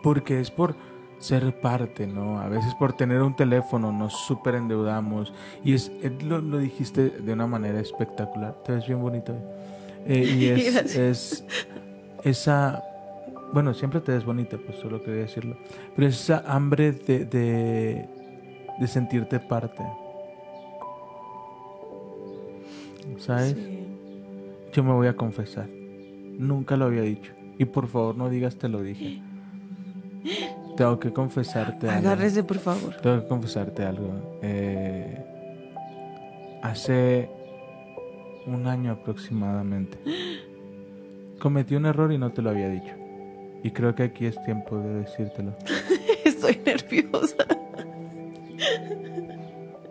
[0.02, 0.74] porque es por
[1.18, 2.40] ser parte, ¿no?
[2.40, 5.32] A veces por tener un teléfono nos súper endeudamos
[5.62, 5.92] y es,
[6.24, 9.34] lo, lo dijiste de una manera espectacular, te ves bien bonito.
[10.06, 11.44] Eh, y es, es
[12.24, 12.82] esa,
[13.52, 15.56] bueno, siempre te ves bonita, pues solo quería decirlo,
[15.94, 18.08] pero esa hambre de, de,
[18.78, 19.82] de sentirte parte.
[23.18, 23.52] ¿Sabes?
[23.52, 23.86] Sí.
[24.72, 25.68] Yo me voy a confesar.
[25.68, 27.32] Nunca lo había dicho.
[27.58, 29.20] Y por favor no digas te lo dije.
[30.76, 32.08] Tengo que confesarte algo.
[32.08, 32.94] Agárrese, por favor.
[33.02, 34.38] Tengo que confesarte algo.
[34.42, 35.24] Eh,
[36.62, 37.28] hace
[38.46, 39.98] un año aproximadamente
[41.38, 42.92] cometí un error y no te lo había dicho.
[43.62, 45.54] Y creo que aquí es tiempo de decírtelo.
[46.24, 47.44] Estoy nerviosa.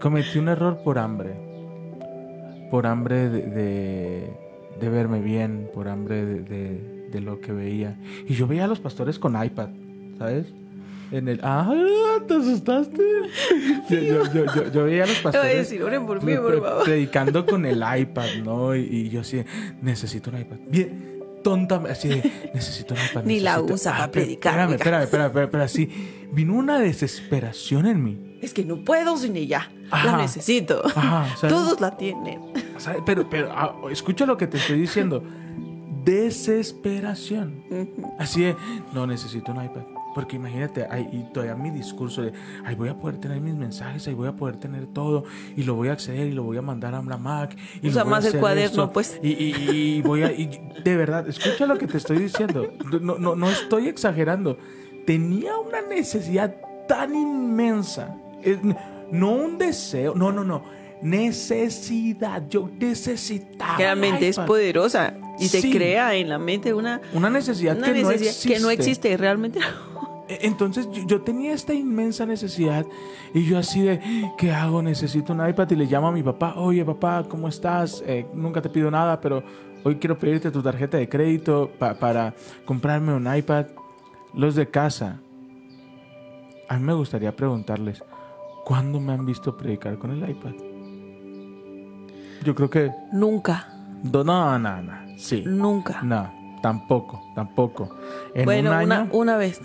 [0.01, 1.33] Cometí un error por hambre.
[2.71, 4.29] Por hambre de, de,
[4.79, 7.97] de verme bien, por hambre de, de- de lo que veía.
[8.27, 9.69] Y yo veía a los pastores con iPad,
[10.19, 10.45] ¿sabes?
[11.11, 11.39] En el...
[11.41, 11.73] ¡Ah!
[12.27, 13.01] ¿Te asustaste?
[13.89, 15.57] Yo, yo, yo, yo- yo veía a los Te voy a pastores...
[15.57, 16.83] decir, oren por mí, por favor.
[16.83, 18.75] predicando con el iPad, ¿no?
[18.75, 19.41] Y, y yo así,
[19.81, 20.57] necesito un iPad.
[20.69, 23.23] Bien, tonta, así de, necesito un iPad.
[23.23, 25.89] Ni la necesito- usa para pero predicar, Espérame, espérame, espérame, espérame, espérame, así.
[26.31, 28.37] Vino una desesperación en mí.
[28.43, 29.71] Es que no puedo sin ella.
[29.89, 30.11] Ajá.
[30.11, 30.83] La necesito.
[30.85, 31.55] Ajá, ¿sabes?
[31.55, 32.39] Todos la tienen.
[32.77, 33.01] ¿Sabes?
[33.07, 35.23] Pero, pero ah, escucha lo que te estoy diciendo.
[36.05, 37.63] Desesperación.
[38.19, 38.55] Así de,
[38.93, 39.81] no necesito un iPad.
[40.15, 42.33] Porque imagínate, ay, y todavía mi discurso de,
[42.65, 45.23] ay, voy a poder tener mis mensajes, ahí voy a poder tener todo,
[45.55, 47.55] y lo voy a acceder, y lo voy a mandar a la Mac.
[47.81, 49.19] Y Usa más el cuaderno, esto, pues.
[49.21, 49.55] Y, y-
[49.97, 50.49] y voy a, y
[50.83, 52.71] de verdad, escucha lo que te estoy diciendo.
[53.01, 54.57] No, no, no estoy exagerando.
[55.05, 56.55] Tenía una necesidad
[56.87, 58.15] tan inmensa.
[59.11, 60.63] No un deseo, no, no, no.
[61.01, 62.43] Necesidad.
[62.49, 63.77] Yo necesitaba.
[63.77, 65.71] Que la mente es poderosa y te Sí.
[65.71, 68.49] crea en la mente una, Una necesidad, una que, no existe.
[68.53, 69.59] que no existe realmente.
[70.27, 72.85] E- Entonces yo, yo tenía esta inmensa necesidad
[73.33, 73.99] y yo así de,
[74.37, 74.81] ¿qué hago?
[74.81, 78.03] Necesito un iPad y le llamo a mi papá, oye papá, ¿cómo estás?
[78.05, 79.41] Eh, nunca te pido nada, pero
[79.83, 82.35] hoy quiero pedirte tu tarjeta de crédito pa- para
[82.65, 83.65] comprarme un iPad.
[84.35, 85.19] Los de casa,
[86.67, 88.03] a mí me gustaría preguntarles,
[88.65, 90.51] ¿cuándo me han visto predicar con el iPad?
[92.43, 92.91] Yo creo que...
[93.11, 93.67] Nunca,
[94.03, 95.43] No, no, no, no, sí.
[95.45, 96.01] nunca.
[96.01, 97.95] No, tampoco, tampoco.
[98.33, 98.85] En bueno, un año...
[98.85, 99.61] una, una vez.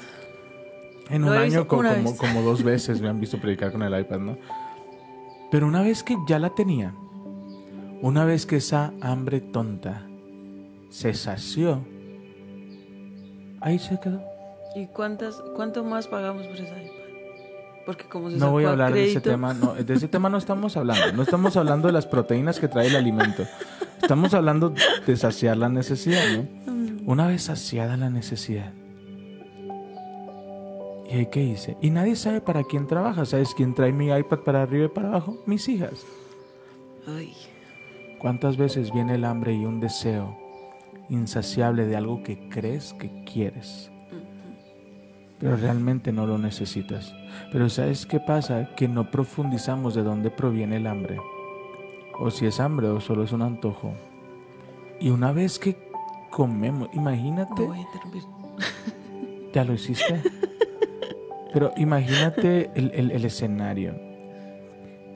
[1.10, 4.18] En Lo un año como, como dos veces me han visto predicar con el iPad,
[4.18, 4.38] ¿no?
[5.50, 6.94] Pero una vez que ya la tenía,
[8.02, 10.06] una vez que esa hambre tonta
[10.88, 11.84] se sació,
[13.60, 14.20] ahí se quedó.
[14.74, 17.03] ¿Y cuántas, cuánto más pagamos por esa iPad?
[17.84, 20.38] Porque como se No voy a hablar de ese tema, no, de ese tema no
[20.38, 23.44] estamos hablando, no estamos hablando de las proteínas que trae el alimento,
[24.00, 24.72] estamos hablando
[25.06, 26.72] de saciar la necesidad, ¿no?
[26.72, 27.08] Mm.
[27.08, 28.72] Una vez saciada la necesidad,
[31.10, 31.76] ¿y ahí qué hice?
[31.82, 35.08] Y nadie sabe para quién trabaja, ¿sabes quién trae mi iPad para arriba y para
[35.08, 35.42] abajo?
[35.44, 36.06] Mis hijas.
[37.06, 37.34] Ay,
[38.24, 40.34] ¿Cuántas veces viene el hambre y un deseo
[41.10, 43.90] insaciable de algo que crees que quieres?
[45.38, 47.14] Pero realmente no lo necesitas.
[47.52, 48.70] Pero ¿sabes qué pasa?
[48.76, 51.18] Que no profundizamos de dónde proviene el hambre.
[52.18, 53.92] O si es hambre o solo es un antojo.
[55.00, 55.76] Y una vez que
[56.30, 57.84] comemos, imagínate, voy a
[59.52, 60.22] ya lo hiciste.
[61.52, 63.94] Pero imagínate el, el- el escenario.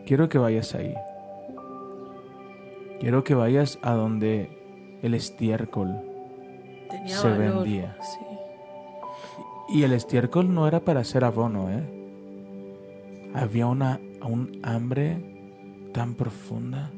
[0.04, 0.94] Quiero que vayas ahí.
[3.00, 5.96] Quiero que vayas a donde el estiércol.
[6.90, 7.54] Tenía Se valor.
[7.64, 7.96] vendía.
[8.00, 8.18] Sí.
[9.68, 13.30] Y el estiércol no era para hacer abono, ¿eh?
[13.34, 16.90] Había una, un hambre tan profunda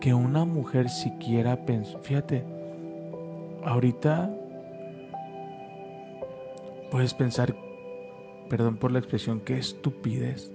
[0.00, 1.98] que una mujer siquiera pensó.
[2.00, 2.44] Fíjate,
[3.64, 4.30] ahorita
[6.90, 7.56] puedes pensar,
[8.50, 10.52] perdón por la expresión, qué estupidez.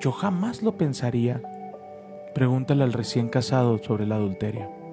[0.00, 1.42] Yo jamás lo pensaría.
[2.34, 4.83] Pregúntale al recién casado sobre el adulterio.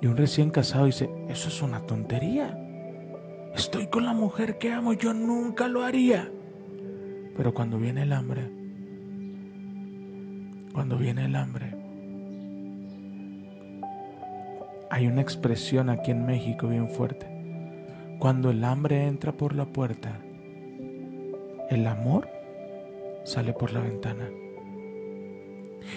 [0.00, 2.56] Y un recién casado dice, eso es una tontería.
[3.54, 6.30] Estoy con la mujer que amo, yo nunca lo haría.
[7.36, 8.50] Pero cuando viene el hambre,
[10.72, 11.74] cuando viene el hambre,
[14.90, 17.26] hay una expresión aquí en México bien fuerte.
[18.20, 20.20] Cuando el hambre entra por la puerta,
[21.70, 22.28] el amor
[23.24, 24.28] sale por la ventana.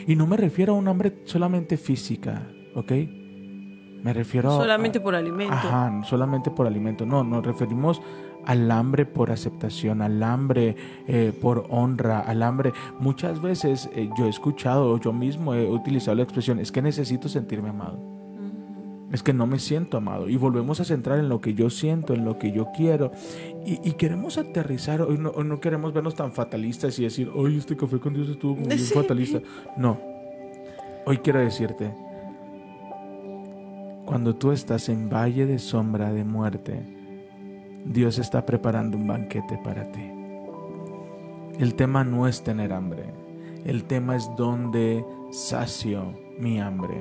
[0.08, 2.92] Y no me refiero a un hambre solamente física, ¿ok?
[4.04, 5.54] Me refiero a- Solamente a- por alimento.
[5.54, 7.06] Ajá, solamente por alimento.
[7.06, 8.02] No, nos referimos
[8.46, 10.76] al hambre por aceptación, al hambre
[11.08, 12.74] eh, por honra, al hambre.
[13.00, 17.30] Muchas veces eh, yo he escuchado, yo mismo he utilizado la expresión, es que necesito
[17.30, 18.00] sentirme amado.
[19.12, 20.30] es que no me siento amado.
[20.30, 23.12] Y volvemos a centrar en lo que yo siento, en lo que yo quiero.
[23.66, 28.00] Y, queremos aterrizar, hoy no, no, queremos vernos tan fatalistas y decir, hoy este café
[28.00, 29.40] con Dios estuvo como bien fatalista.
[29.76, 30.00] No,
[31.06, 31.92] hoy quiero decirte,
[34.12, 36.84] cuando tú estás en valle de sombra de muerte,
[37.86, 40.04] Dios está preparando un banquete para ti.
[41.58, 43.06] El tema no es tener hambre,
[43.64, 46.98] el tema es dónde sacio mi hambre.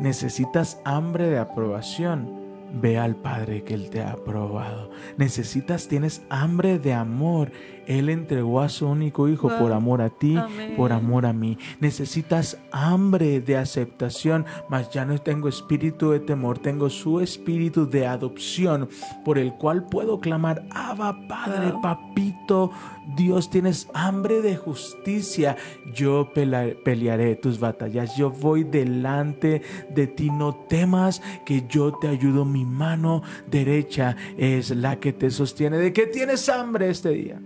[0.00, 4.90] Necesitas hambre de aprobación Ve al Padre que Él te ha aprobado.
[5.16, 7.52] Necesitas, tienes hambre de amor.
[7.86, 10.36] Él entregó a su único hijo por amor a ti,
[10.76, 11.58] por amor a mí.
[11.80, 18.06] Necesitas hambre de aceptación, mas ya no tengo espíritu de temor, tengo su espíritu de
[18.06, 18.88] adopción,
[19.24, 22.70] por el cual puedo clamar, Abba Padre, papito,
[23.16, 25.56] Dios, tienes hambre de justicia.
[25.94, 32.44] Yo pelearé tus batallas, yo voy delante de ti, no temas que yo te ayudo
[32.44, 35.78] mi mano derecha es la que te sostiene.
[35.78, 37.40] ¿De qué tienes hambre este día?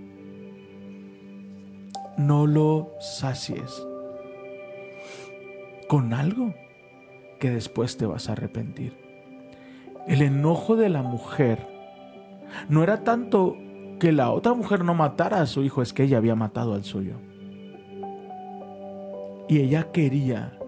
[2.20, 3.82] No lo sacies
[5.88, 6.52] con algo
[7.38, 8.92] que después te vas a arrepentir.
[10.06, 11.66] El enojo de la mujer
[12.68, 13.56] no era tanto
[13.98, 16.84] que la otra mujer no matara a su hijo, es que ella había matado al
[16.84, 17.14] suyo.
[19.48, 20.58] Y ella quería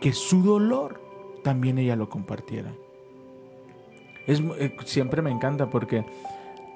[0.00, 1.00] que su dolor
[1.44, 2.72] también ella lo compartiera.
[4.26, 6.04] Es, eh, siempre me encanta porque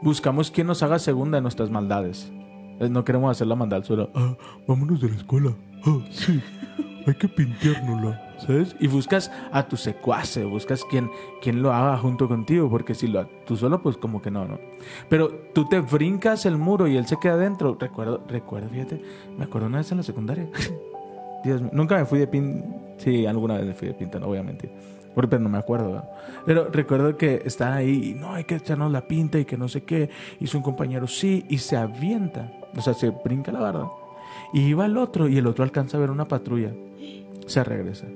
[0.02, 2.32] buscamos quien nos haga segunda en nuestras maldades.
[2.80, 4.10] Eh, no queremos hacer la solo.
[4.14, 4.34] Ah,
[4.66, 5.52] vámonos de la escuela.
[5.84, 6.40] Ah, sí,
[7.06, 8.26] hay que pinteárnosla.
[8.38, 8.74] ¿Sabes?
[8.80, 11.10] Y buscas a tu secuace, buscas quien,
[11.42, 14.58] quien lo haga junto contigo, porque si lo, tú solo, pues como que no, ¿no?
[15.10, 17.76] Pero tú te brincas el muro y él se queda adentro.
[17.78, 19.02] Recuerdo, recuerdo, fíjate,
[19.36, 20.48] me acuerdo una vez en la secundaria.
[21.44, 22.64] Dios nunca me fui de pin.
[22.96, 24.70] Sí, alguna vez me fui de pinta, no voy a mentir
[25.28, 26.02] pero no me acuerdo.
[26.46, 29.68] Pero recuerdo que están ahí y no, hay que echarnos la pinta y que no
[29.68, 30.10] sé qué.
[30.40, 32.52] Y su compañero sí, y se avienta.
[32.76, 33.88] O sea, se brinca la barda.
[34.52, 36.72] Y iba el otro y el otro alcanza a ver una patrulla.
[37.46, 38.06] Se regresa.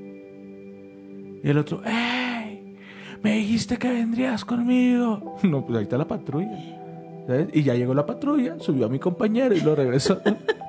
[1.42, 2.76] Y el otro, ¡Ey!
[3.22, 5.36] Me dijiste que vendrías conmigo.
[5.42, 6.58] No, pues ahí está la patrulla.
[7.52, 10.20] Y ya llegó la patrulla, subió a mi compañero y lo regresó.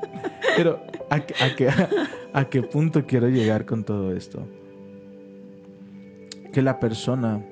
[0.56, 4.48] Pero, ¿a, a, a qué punto quiero llegar con todo esto?
[6.56, 7.44] Que la persona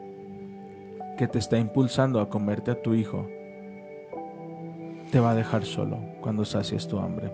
[1.18, 3.28] que te está impulsando a comerte a tu hijo
[5.12, 7.30] te va a dejar solo cuando sacies tu hambre.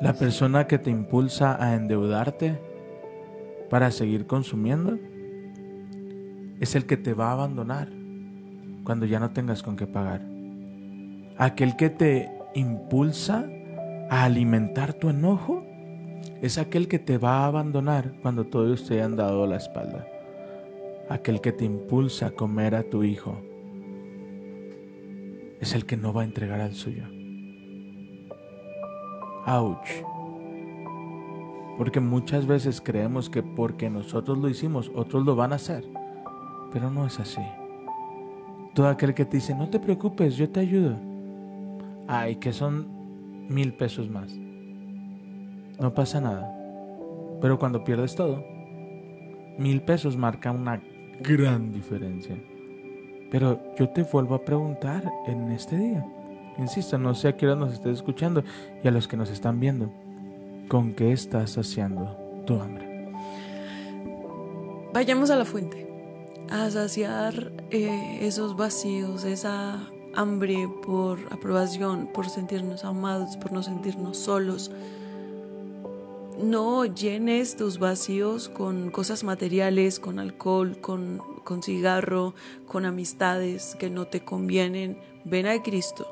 [0.00, 2.58] La persona que te impulsa a endeudarte
[3.68, 4.98] para seguir consumiendo
[6.58, 7.90] es el que te va a abandonar
[8.84, 10.22] cuando ya no tengas con qué pagar.
[11.36, 13.46] Aquel que te impulsa
[14.08, 15.62] a alimentar tu enojo
[16.40, 20.06] es aquel que te va a abandonar cuando todos te hayan dado la espalda
[21.10, 23.36] aquel que te impulsa a comer a tu hijo,
[25.60, 27.04] es el que no va a entregar al suyo.
[29.44, 29.90] Ouch.
[31.76, 35.84] Porque muchas veces creemos que porque nosotros lo hicimos, otros lo van a hacer.
[36.72, 37.42] Pero no es así.
[38.74, 40.96] Todo aquel que te dice, no te preocupes, yo te ayudo.
[42.06, 42.86] Ay, que son
[43.48, 44.32] mil pesos más.
[45.80, 46.56] No pasa nada.
[47.40, 48.44] Pero cuando pierdes todo,
[49.58, 50.80] mil pesos marca una
[51.20, 52.36] gran diferencia.
[53.30, 56.04] Pero yo te vuelvo a preguntar en este día.
[56.58, 58.42] Insisto, no sé a qué nos estés escuchando
[58.82, 59.90] y a los que nos están viendo.
[60.68, 63.12] ¿Con qué estás saciando tu hambre?
[64.92, 65.88] Vayamos a la fuente,
[66.50, 74.16] a saciar eh, esos vacíos, esa hambre por aprobación, por sentirnos amados, por no sentirnos
[74.18, 74.72] solos,
[76.42, 82.34] no llenes tus vacíos con cosas materiales, con alcohol, con, con cigarro,
[82.66, 84.98] con amistades que no te convienen.
[85.24, 86.06] Ven a Cristo.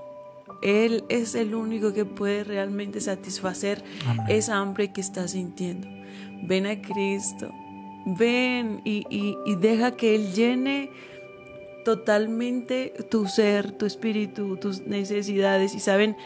[0.62, 3.84] Él es el único que puede realmente satisfacer
[4.28, 5.88] esa hambre que estás sintiendo.
[6.42, 7.50] Ven a Cristo.
[8.06, 10.90] Ven y, y deja que Él llene
[11.88, 15.74] totalmente tu ser, tu espíritu, tus necesidades.
[15.74, 16.16] Y saben,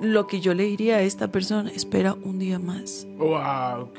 [0.00, 3.06] lo que yo le diría a esta persona, espera un día más.
[3.16, 3.90] Wow,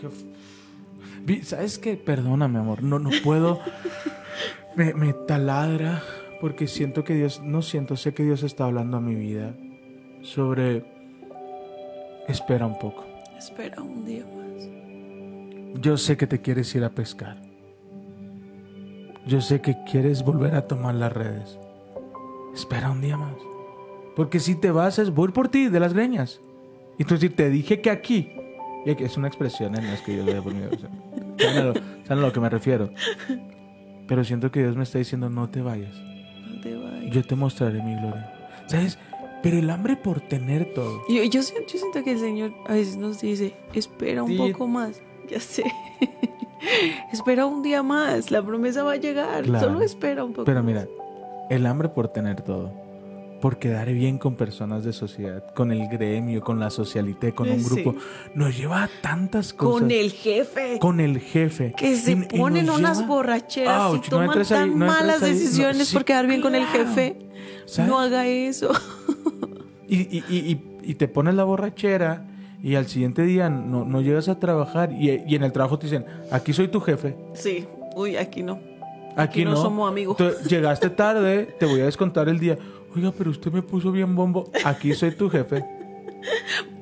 [1.44, 1.96] ¿Sabes qué?
[1.96, 3.60] Perdóname, amor, no, no puedo.
[4.76, 6.02] me, me taladra
[6.40, 9.54] porque siento que Dios, no siento, sé que Dios está hablando a mi vida
[10.24, 10.84] sobre,
[12.28, 13.06] espera un poco.
[13.38, 15.82] Espera un día más.
[15.82, 17.38] Yo sé que te quieres ir a pescar.
[19.28, 21.60] Yo sé que quieres volver a tomar las redes.
[22.54, 23.51] Espera un día más.
[24.16, 26.42] Porque si te vas, es voy por ti, de las greñas.
[26.98, 28.32] Y tú te dije que aquí.
[28.86, 30.70] Y es una expresión en las que yo le he ponido.
[31.38, 32.90] ¿Saben a, lo, saben a lo que me refiero?
[34.08, 35.96] Pero siento que Dios me está diciendo, no te vayas.
[35.96, 37.14] No te vayas.
[37.14, 38.34] Yo te mostraré mi gloria.
[38.68, 38.98] ¿Sabes?
[39.44, 41.02] Pero el hambre por tener todo.
[41.10, 44.38] Yo, yo, siento, yo siento que el Señor a veces nos dice, espera un Sí.
[44.38, 45.02] poco más.
[45.30, 45.64] Ya sé.
[47.12, 48.32] espera un día más.
[48.32, 49.44] La promesa va a llegar.
[49.44, 49.68] Claro.
[49.68, 50.66] Solo espera un poco Pero más.
[50.66, 50.88] mira,
[51.50, 52.72] el hambre por tener todo.
[53.42, 57.60] Por quedar bien con personas de sociedad, con el gremio, con la socialité, con un
[57.60, 57.66] Sí.
[57.84, 57.96] grupo,
[58.36, 59.82] nos lleva a tantas cosas.
[59.82, 60.78] Con el jefe.
[60.80, 61.74] con el jefe.
[61.76, 65.24] que se Y- ponen unas lleva- borracheras Ouch, y no toman ahí, tan no malas
[65.24, 65.32] ahí.
[65.32, 67.16] No, decisiones sí, por quedar bien con el jefe.
[67.66, 67.90] ¿Sabes?
[67.92, 68.72] No haga eso.
[69.88, 72.26] Y, y- y- y- y te pones la borrachera
[72.64, 75.88] y al siguiente día no, no llegas a trabajar y, y en el trabajo te
[75.88, 77.66] dicen, aquí soy tu jefe, Sí.
[77.96, 78.54] Uy, aquí no.
[78.54, 80.16] aquí, Aquí no somos amigos.
[80.48, 82.58] Llegaste tarde, te voy a descontar el día.
[82.96, 85.64] Oiga, pero usted me puso bien bombo, aquí soy tu jefe.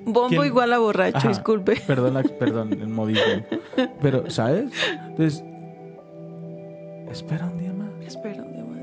[0.06, 0.46] Bombo ¿Quién?
[0.46, 1.28] igual a borracho, Ajá.
[1.30, 1.80] disculpe.
[1.86, 3.44] Perdón, la- perdón, el modismo.
[4.02, 4.72] Pero, ¿sabes?
[5.08, 5.44] Entonces,
[7.12, 7.90] espera un día más.
[8.06, 8.80] Espera un día más.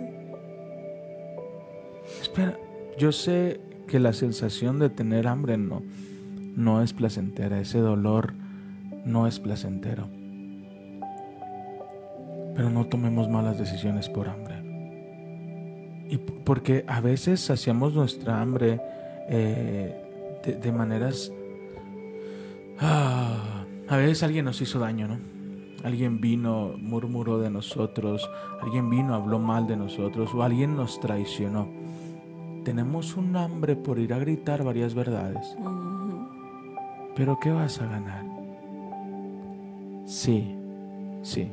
[2.23, 2.57] Espera,
[2.97, 5.83] yo sé que la sensación de tener hambre no,
[6.55, 8.35] no es placentera, ese dolor
[9.05, 10.09] no es placentero.
[12.55, 14.56] Pero no tomemos malas decisiones por hambre.
[16.09, 18.81] Y porque a veces saciamos nuestra hambre
[19.29, 19.95] eh,
[20.45, 21.33] de, de maneras...
[22.79, 25.19] Ah, a veces alguien nos hizo daño, ¿no?
[25.85, 28.29] Alguien vino, murmuró de nosotros,
[28.61, 31.69] alguien vino, habló mal de nosotros o alguien nos traicionó
[32.67, 35.57] tenemos un hambre por ir a gritar varias verdades.
[37.15, 38.25] Pero ¿qué vas a ganar?
[40.05, 40.53] Sí,
[41.23, 41.49] sí.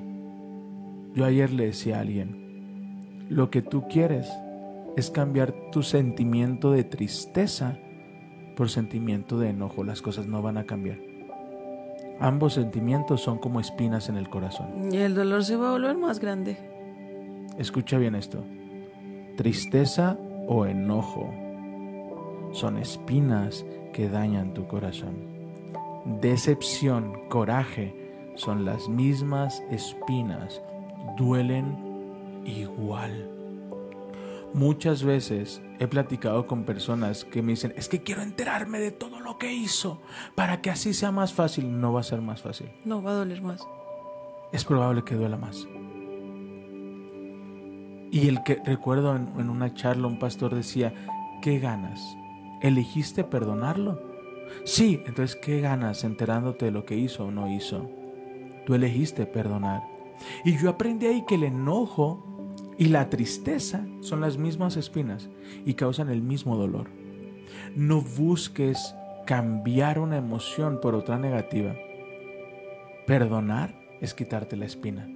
[1.13, 4.27] Yo ayer le decía a alguien, lo que tú quieres
[4.95, 7.77] es cambiar tu sentimiento de tristeza
[8.55, 9.83] por sentimiento de enojo.
[9.83, 10.99] Las cosas no van a cambiar.
[12.19, 14.89] Ambos sentimientos son como espinas en el corazón.
[14.91, 16.57] Y el dolor se va a volver más grande.
[17.57, 18.43] Escucha bien esto.
[19.35, 20.17] Tristeza
[20.47, 21.33] o enojo
[22.51, 25.15] son espinas que dañan tu corazón.
[26.21, 27.95] Decepción, coraje
[28.35, 30.61] son las mismas espinas,
[31.17, 33.32] duelen igual.
[34.53, 39.19] Muchas veces he platicado con personas que me dicen, es que quiero enterarme de todo
[39.19, 39.99] lo que hizo
[40.35, 41.79] para que así sea más fácil.
[41.81, 42.69] No va a ser más fácil.
[42.85, 43.67] No, va a doler más.
[44.51, 45.67] Es probable que duela más.
[48.11, 50.93] Y el que recuerdo en, en una charla un pastor decía,
[51.41, 51.99] ¿qué ganas?
[52.61, 53.99] ¿Elegiste perdonarlo?
[54.65, 57.89] Sí, entonces ¿qué ganas enterándote de lo que hizo o no hizo?
[58.67, 59.81] Tú elegiste perdonar.
[60.45, 62.23] Y yo aprendí ahí que el enojo
[62.83, 65.29] y la tristeza son las mismas espinas
[65.65, 66.89] y causan el mismo dolor.
[67.77, 68.93] No busques
[69.25, 71.75] cambiar una emoción por otra negativa.
[73.07, 75.07] Perdonar es quitarte la espina.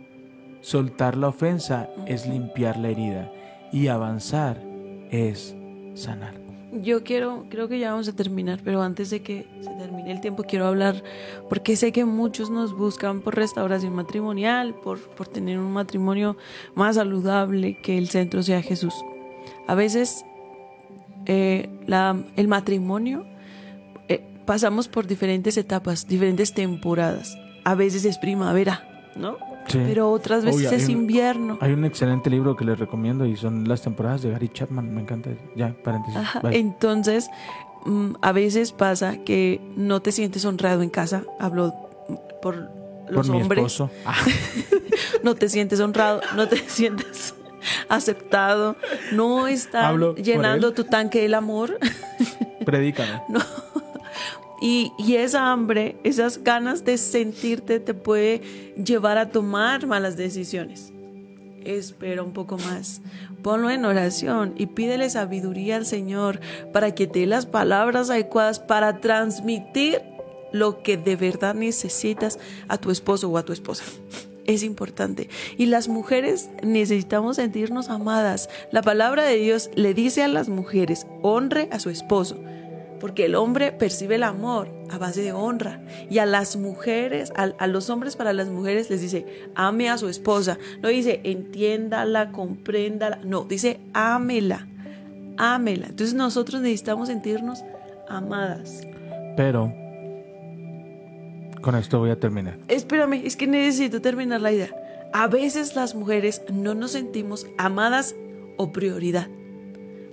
[0.62, 3.34] Soltar la ofensa es limpiar la herida.
[3.74, 4.64] Y avanzar
[5.12, 5.54] es
[5.94, 6.47] sanar.
[6.72, 10.20] Yo quiero, creo que ya vamos a terminar, pero antes de que se termine el
[10.20, 11.02] tiempo quiero hablar,
[11.50, 16.36] porque sé que muchos nos buscan por restauración matrimonial, por, por tener un matrimonio
[16.76, 18.94] más saludable, que el centro sea Jesús.
[19.66, 20.26] A veces
[21.26, 21.70] eh,
[22.36, 23.26] el matrimonio
[24.10, 27.38] eh, pasamos por diferentes etapas, diferentes temporadas.
[27.64, 29.38] A veces es primavera, ¿no?
[29.68, 29.80] Sí.
[29.86, 31.58] Pero otras veces hay es un- invierno.
[31.62, 34.94] Hay un excelente libro que les recomiendo y son las temporadas de Gary Chapman.
[34.94, 35.30] Me encanta.
[35.56, 36.18] Ya, paréntesis.
[36.18, 36.42] Ajá.
[36.52, 37.30] Entonces,
[37.86, 41.24] mm, a veces pasa que no te sientes honrado en casa.
[41.40, 41.74] Hablo
[42.42, 42.56] por
[43.10, 43.60] los Por mi hombres.
[43.66, 43.90] esposo.
[44.06, 44.16] Ah,
[45.24, 47.34] No te sientes honrado, no te sientes
[47.90, 48.76] aceptado.
[49.12, 51.78] No por llenando tu tanque del amor.
[52.66, 53.22] predícame.
[54.62, 58.42] Y, esa hambre, esas ganas de sentirte te puede
[58.84, 60.92] llevar a tomar malas decisiones.
[61.64, 63.02] Espera un poco más.
[63.44, 66.40] Ponlo en oración y pídele sabiduría al Señor
[66.74, 70.02] para que te dé las palabras adecuadas para transmitir
[70.52, 73.84] lo que de verdad necesitas a tu esposo o a tu esposa.
[74.46, 75.30] Es importante.
[75.58, 78.50] Y las mujeres necesitamos sentirnos amadas.
[78.72, 82.38] La palabra de Dios le dice a las mujeres, honre a su esposo.
[83.00, 85.82] Porque el hombre percibe el amor a base de honra.
[86.10, 89.26] Y a las mujeres, a, a los hombres para las mujeres les dice,
[89.56, 90.58] ame a su esposa.
[90.82, 93.20] No dice, entiéndala, compréndala.
[93.24, 94.68] No, dice, ámela,
[95.38, 95.88] ámela.
[95.88, 97.64] Entonces nosotros necesitamos sentirnos
[98.10, 98.82] amadas.
[99.36, 99.74] Pero
[101.62, 102.58] con esto voy a terminar.
[102.68, 104.70] Espérame, es que necesito terminar la idea.
[105.14, 108.16] A veces las mujeres no nos sentimos amadas
[108.58, 109.28] o prioridad.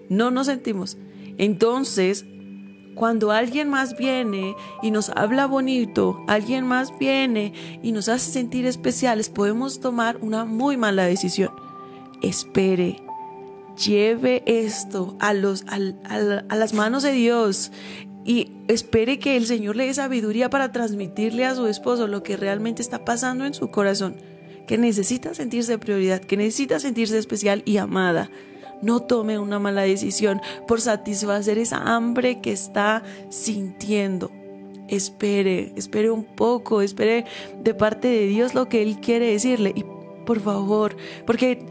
[0.08, 0.98] No nos sentimos.
[1.38, 2.24] Entonces,
[2.94, 8.66] Cuando alguien más viene y nos habla bonito, alguien más viene y nos hace sentir
[8.66, 11.50] especiales, podemos tomar una muy mala decisión.
[12.22, 13.02] Espere,
[13.84, 15.78] lleve esto a, los, a
[16.56, 17.72] las manos de Dios
[18.24, 22.36] y espere que el Señor le dé sabiduría para transmitirle a su esposo lo que
[22.36, 24.16] realmente está pasando en su corazón,
[24.66, 28.30] que necesita sentirse prioridad, que necesita sentirse especial y amada.
[28.82, 34.30] No tome una mala decisión por satisfacer esa hambre que está sintiendo.
[34.88, 37.24] Espere, espere un poco, espere
[37.62, 39.72] de parte de Dios lo que Él quiere decirle.
[39.74, 39.84] Y
[40.26, 40.96] por favor,
[41.26, 41.66] porque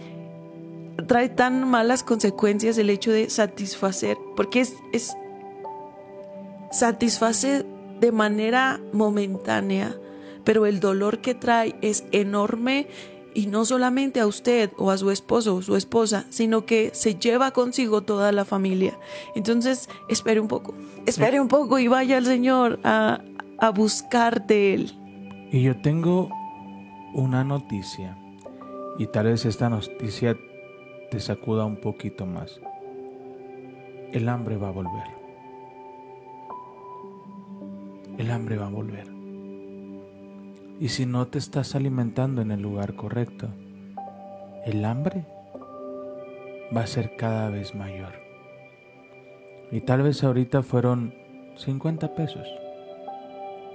[1.08, 5.14] trae tan malas consecuencias el hecho de satisfacer, porque es, es
[6.72, 7.66] satisface
[8.00, 9.96] de manera momentánea,
[10.44, 12.88] pero el dolor que trae es enorme
[13.34, 17.16] y no solamente a usted o a su esposo o su esposa, sino que se
[17.16, 18.98] lleva consigo toda la familia.
[19.36, 20.74] Entonces, espere un poco,
[21.06, 23.22] espere un poco y vaya al Señor a,
[23.60, 24.92] a buscar de Él.
[25.52, 26.30] Y yo tengo
[27.14, 28.18] una noticia,
[28.98, 30.38] y tal vez esta noticia
[31.12, 32.60] te sacuda un poquito más.
[34.12, 35.04] El hambre va a volver.
[38.18, 39.13] El hambre va a volver.
[40.80, 43.48] Y si no te estás alimentando en el lugar correcto,
[44.66, 45.26] el hambre
[46.76, 48.14] va a ser cada vez mayor.
[49.72, 51.14] Y tal vez ahorita fueron
[51.58, 52.48] 50 pesos.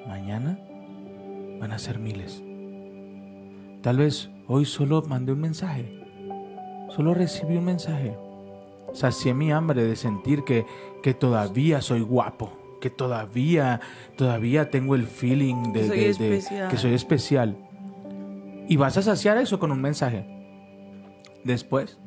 [0.07, 0.59] Mañana
[1.61, 2.43] van a ser miles.
[3.83, 6.03] Tal vez hoy solo mandé un mensaje.
[6.91, 8.17] Solo recibí un mensaje.
[8.93, 10.67] Sacié mi hambre de sentir que,
[11.03, 13.81] que todavía soy guapo que todavía,
[14.17, 15.89] todavía tengo el feeling de,
[16.71, 17.57] que soy especial.
[18.69, 20.27] Y vas a saciar eso con un mensaje.
[21.45, 21.99] Después,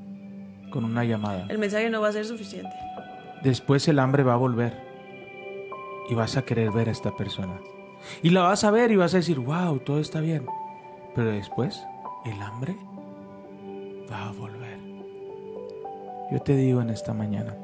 [0.72, 1.48] con una llamada.
[1.50, 2.74] El mensaje no va a ser suficiente.
[3.44, 4.74] Después el hambre va a volver.
[6.10, 7.60] Y vas a querer ver a esta persona.
[8.22, 10.46] Y la vas a ver y vas a decir, wow, todo está bien.
[11.16, 11.84] Pero después,
[12.26, 12.76] el hambre
[14.12, 14.80] va a volver.
[16.32, 17.56] Yo te digo en esta mañana,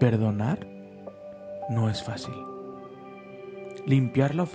[0.00, 0.66] perdonar
[1.68, 2.34] no es fácil.
[3.86, 4.46] Limpiar la,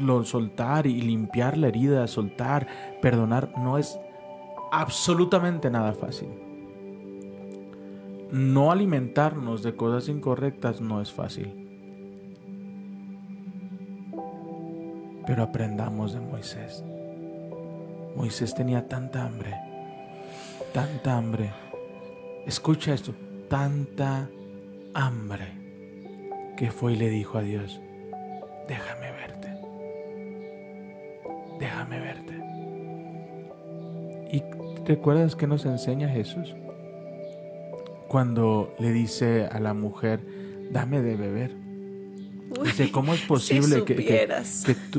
[0.00, 2.66] lo, soltar y limpiar la herida, soltar,
[3.00, 3.98] perdonar, no es
[4.70, 6.28] absolutamente nada fácil.
[8.30, 11.62] No alimentarnos de cosas incorrectas no es fácil.
[15.26, 16.84] Pero aprendamos de Moisés.
[18.14, 19.54] Moisés tenía tanta hambre,
[20.72, 21.52] tanta hambre.
[22.46, 23.14] Escucha esto,
[23.48, 24.28] tanta
[24.94, 25.65] hambre
[26.56, 27.80] que fue y le dijo a Dios,
[28.66, 29.48] déjame verte,
[31.60, 32.32] déjame verte.
[34.32, 34.42] ¿Y
[34.86, 36.54] recuerdas que nos enseña Jesús?
[38.08, 40.20] Cuando le dice a la mujer,
[40.70, 41.56] dame de beber.
[42.64, 43.94] dice, ¿cómo es posible que,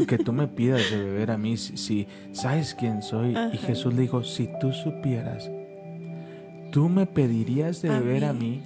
[0.07, 3.35] que, tú, me pidas de beber a mí si, sabes quién soy?
[3.51, 5.49] Y Jesús le dijo, si tú supieras,
[6.71, 8.61] tú me pedirías de beber a mí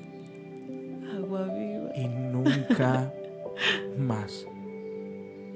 [2.44, 3.14] nunca
[3.98, 4.48] más.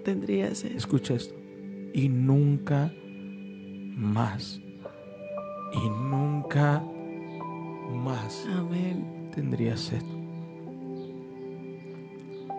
[0.03, 0.75] Tendría sed.
[0.75, 1.35] Escucha esto.
[1.93, 2.91] Y nunca
[3.95, 4.61] más.
[5.73, 6.83] Y nunca
[7.91, 8.47] más.
[8.55, 9.29] Amén.
[9.33, 10.03] Tendría sed.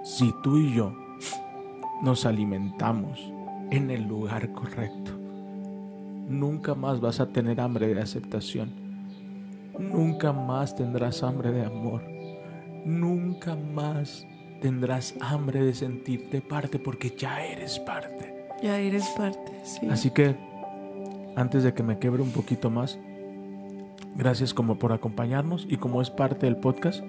[0.04, 0.94] Si tú y yo
[2.02, 3.32] nos alimentamos
[3.70, 5.12] en el lugar correcto,
[6.28, 8.70] nunca más vas a tener hambre de aceptación.
[9.78, 12.15] Nunca más tendrás hambre de amor
[12.86, 14.26] nunca más
[14.62, 18.34] tendrás hambre de sentirte parte porque ya eres parte.
[18.62, 19.86] Ya eres parte, sí.
[19.90, 20.34] Así que,
[21.34, 22.98] antes de que me quebre un poquito más,
[24.14, 27.02] gracias como por acompañarnos y como es parte del podcast,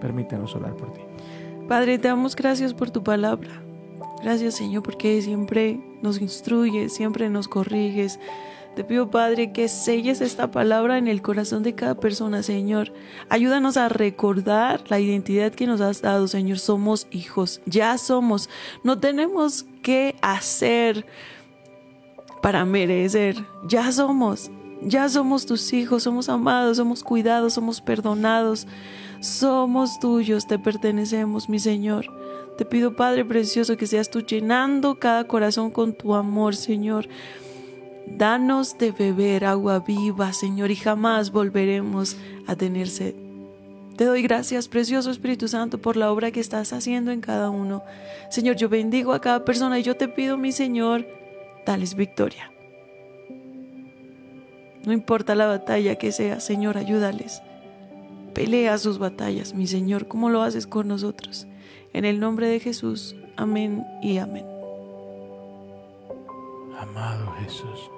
[0.00, 1.00] permítenos orar por ti.
[1.68, 3.62] Padre, te damos gracias por tu palabra.
[4.22, 8.18] Gracias, Señor, porque siempre nos instruyes, siempre nos corriges
[8.74, 12.92] te pido, Padre, que selles esta palabra en el corazón de cada persona, Señor.
[13.28, 16.58] Ayúdanos a recordar la identidad que nos has dado, Señor.
[16.58, 18.48] Somos hijos, ya somos.
[18.82, 21.06] No tenemos que hacer
[22.42, 23.36] para merecer.
[23.66, 24.50] Ya somos,
[24.82, 28.66] ya somos tus hijos, somos amados, somos cuidados, somos perdonados.
[29.20, 32.12] Somos tuyos, te pertenecemos, mi Señor.
[32.58, 37.08] Te pido, Padre Precioso, que seas tú llenando cada corazón con tu amor, Señor.
[38.06, 43.14] Danos de beber agua viva, Señor, y jamás volveremos a tener sed.
[43.96, 47.82] Te doy gracias, precioso Espíritu Santo, por la obra que estás haciendo en cada uno.
[48.28, 51.06] Señor, yo bendigo a cada persona y yo te pido, mi Señor,
[51.64, 52.50] dales victoria.
[54.84, 57.40] No importa la batalla que sea, Señor, ayúdales.
[58.34, 61.46] Pelea sus batallas, mi Señor, como lo haces con nosotros.
[61.92, 64.53] En el nombre de Jesús, amén y amén.
[66.78, 67.90] Amado Jesús,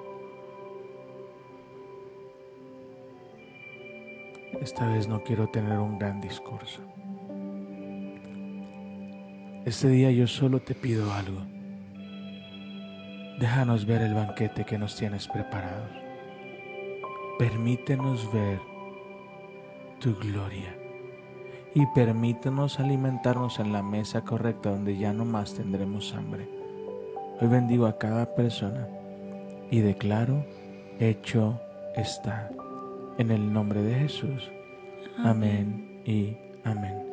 [4.61, 6.81] esta vez no quiero tener un gran discurso.
[9.65, 11.41] Este día yo solo te pido algo.
[13.39, 15.87] Déjanos ver el banquete que nos tienes preparado.
[17.37, 18.59] Permítenos ver
[19.99, 20.75] tu gloria
[21.73, 26.56] y permítenos alimentarnos en la mesa correcta donde ya no más tendremos hambre.
[27.39, 28.87] Hoy bendigo a cada persona
[29.69, 30.45] y declaro,
[30.99, 31.59] hecho
[31.95, 32.49] está.
[33.17, 34.51] En el nombre de Jesús.
[35.23, 37.03] Amén, y amén.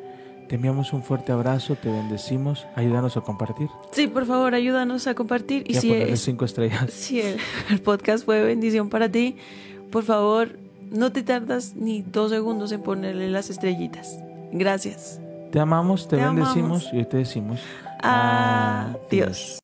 [0.49, 5.15] Te enviamos un fuerte abrazo, te bendecimos, ayúdanos a compartir Sí, por favor, ayúdanos a
[5.15, 5.65] compartir.
[5.67, 6.91] Y, y a si, es- cinco estrellas.
[6.93, 7.39] si el,
[7.71, 9.37] el podcast fue bendición para ti,
[9.91, 10.59] por favor,
[10.91, 14.19] no te tardas ni dos segundos en ponerle las estrellitas.
[14.53, 15.19] Gracias.
[15.51, 16.91] Te amamos, te, Te bendecimos amamos.
[16.93, 17.61] y hoy te decimos
[18.03, 19.59] Adiós.